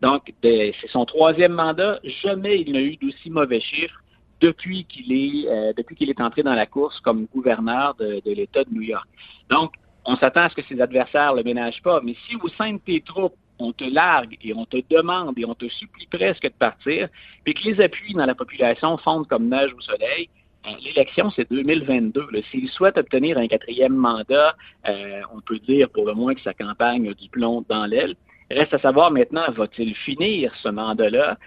Donc, 0.00 0.32
c'est 0.42 0.72
son 0.88 1.04
troisième 1.04 1.52
mandat. 1.52 2.00
Jamais 2.22 2.62
il 2.62 2.72
n'a 2.72 2.80
eu 2.80 2.96
d'aussi 2.96 3.28
mauvais 3.28 3.60
chiffres 3.60 4.00
depuis 4.40 4.86
qu'il 4.86 5.12
est, 5.12 5.50
euh, 5.50 5.72
est 5.76 6.20
entré 6.22 6.42
dans 6.42 6.54
la 6.54 6.64
course 6.64 6.98
comme 7.00 7.26
gouverneur 7.26 7.94
de, 7.96 8.22
de 8.24 8.32
l'État 8.32 8.64
de 8.64 8.70
New 8.70 8.82
York. 8.82 9.06
Donc, 9.50 9.74
on 10.04 10.16
s'attend 10.16 10.42
à 10.42 10.50
ce 10.50 10.54
que 10.54 10.62
ses 10.68 10.80
adversaires 10.80 11.32
ne 11.32 11.38
le 11.38 11.44
ménagent 11.44 11.82
pas. 11.82 12.00
Mais 12.02 12.14
si 12.26 12.36
au 12.36 12.48
sein 12.48 12.74
de 12.74 12.78
tes 12.78 13.00
troupes, 13.00 13.36
on 13.58 13.72
te 13.72 13.84
largue 13.84 14.36
et 14.42 14.52
on 14.54 14.64
te 14.64 14.78
demande 14.90 15.38
et 15.38 15.44
on 15.44 15.54
te 15.54 15.68
supplie 15.68 16.06
presque 16.06 16.42
de 16.42 16.48
partir, 16.48 17.08
puis 17.44 17.54
que 17.54 17.68
les 17.68 17.80
appuis 17.80 18.14
dans 18.14 18.26
la 18.26 18.34
population 18.34 18.96
fondent 18.98 19.28
comme 19.28 19.48
neige 19.48 19.72
au 19.72 19.80
soleil, 19.80 20.28
euh, 20.66 20.70
l'élection, 20.82 21.30
c'est 21.30 21.50
2022. 21.50 22.28
S'il 22.50 22.68
souhaite 22.70 22.96
obtenir 22.96 23.38
un 23.38 23.46
quatrième 23.46 23.94
mandat, 23.94 24.56
euh, 24.88 25.20
on 25.34 25.40
peut 25.40 25.58
dire 25.58 25.88
pour 25.90 26.06
le 26.06 26.14
moins 26.14 26.34
que 26.34 26.40
sa 26.40 26.54
campagne 26.54 27.08
a 27.08 27.14
du 27.14 27.28
plomb 27.28 27.64
dans 27.68 27.86
l'aile. 27.86 28.14
Reste 28.50 28.74
à 28.74 28.78
savoir 28.78 29.10
maintenant, 29.10 29.44
va-t-il 29.52 29.94
finir 29.94 30.52
ce 30.62 30.68
mandat-là? 30.68 31.38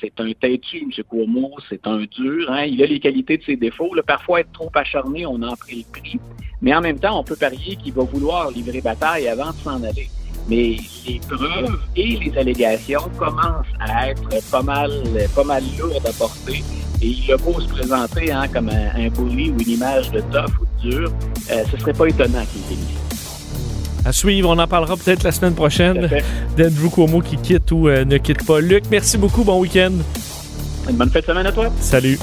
C'est 0.00 0.20
un 0.20 0.30
têtu, 0.32 0.82
M. 0.82 1.04
Cuomo, 1.08 1.52
c'est 1.68 1.86
un 1.86 1.98
dur. 1.98 2.50
Hein? 2.50 2.64
Il 2.64 2.82
a 2.82 2.86
les 2.86 3.00
qualités 3.00 3.38
de 3.38 3.42
ses 3.44 3.56
défauts. 3.56 3.90
Parfois, 4.06 4.40
être 4.40 4.52
trop 4.52 4.70
acharné, 4.74 5.24
on 5.26 5.42
en 5.42 5.56
pris 5.56 5.86
le 5.86 6.00
prix. 6.00 6.20
Mais 6.60 6.74
en 6.74 6.80
même 6.80 6.98
temps, 6.98 7.18
on 7.18 7.24
peut 7.24 7.36
parier 7.36 7.76
qu'il 7.76 7.92
va 7.92 8.02
vouloir 8.04 8.50
livrer 8.50 8.80
bataille 8.80 9.28
avant 9.28 9.50
de 9.50 9.56
s'en 9.56 9.82
aller. 9.82 10.08
Mais 10.48 10.76
les 11.06 11.20
preuves 11.28 11.78
et 11.96 12.16
les 12.16 12.38
allégations 12.38 13.10
commencent 13.18 13.66
à 13.80 14.10
être 14.10 14.50
pas 14.50 14.62
mal, 14.62 14.90
pas 15.34 15.44
mal 15.44 15.62
lourdes 15.78 16.06
à 16.06 16.12
porter. 16.12 16.62
Et 17.02 17.08
il 17.08 17.32
a 17.32 17.36
beau 17.36 17.60
se 17.60 17.68
présenter 17.68 18.30
hein, 18.32 18.46
comme 18.48 18.68
un, 18.68 18.94
un, 18.94 19.08
bully 19.08 19.50
ou 19.50 19.58
une 19.60 19.70
image 19.70 20.10
de 20.12 20.20
tough 20.20 20.60
ou 20.60 20.64
de 20.84 20.90
dur, 20.90 21.12
euh, 21.50 21.64
ce 21.70 21.76
serait 21.78 21.92
pas 21.92 22.06
étonnant 22.06 22.44
qu'il 22.46 22.62
démissionne. 22.62 23.05
À 24.06 24.12
suivre, 24.12 24.50
on 24.50 24.58
en 24.58 24.68
parlera 24.68 24.96
peut-être 24.96 25.24
la 25.24 25.32
semaine 25.32 25.54
prochaine 25.54 26.08
d'Andrew 26.56 26.90
Cuomo 26.90 27.20
qui 27.20 27.36
quitte 27.36 27.72
ou 27.72 27.88
euh, 27.88 28.04
ne 28.04 28.18
quitte 28.18 28.46
pas. 28.46 28.60
Luc, 28.60 28.84
merci 28.88 29.18
beaucoup, 29.18 29.42
bon 29.42 29.58
week-end. 29.58 29.90
Une 30.88 30.94
bonne 30.96 31.10
fête 31.10 31.26
de 31.26 31.32
semaine 31.32 31.46
à 31.46 31.50
toi. 31.50 31.72
Salut. 31.80 32.16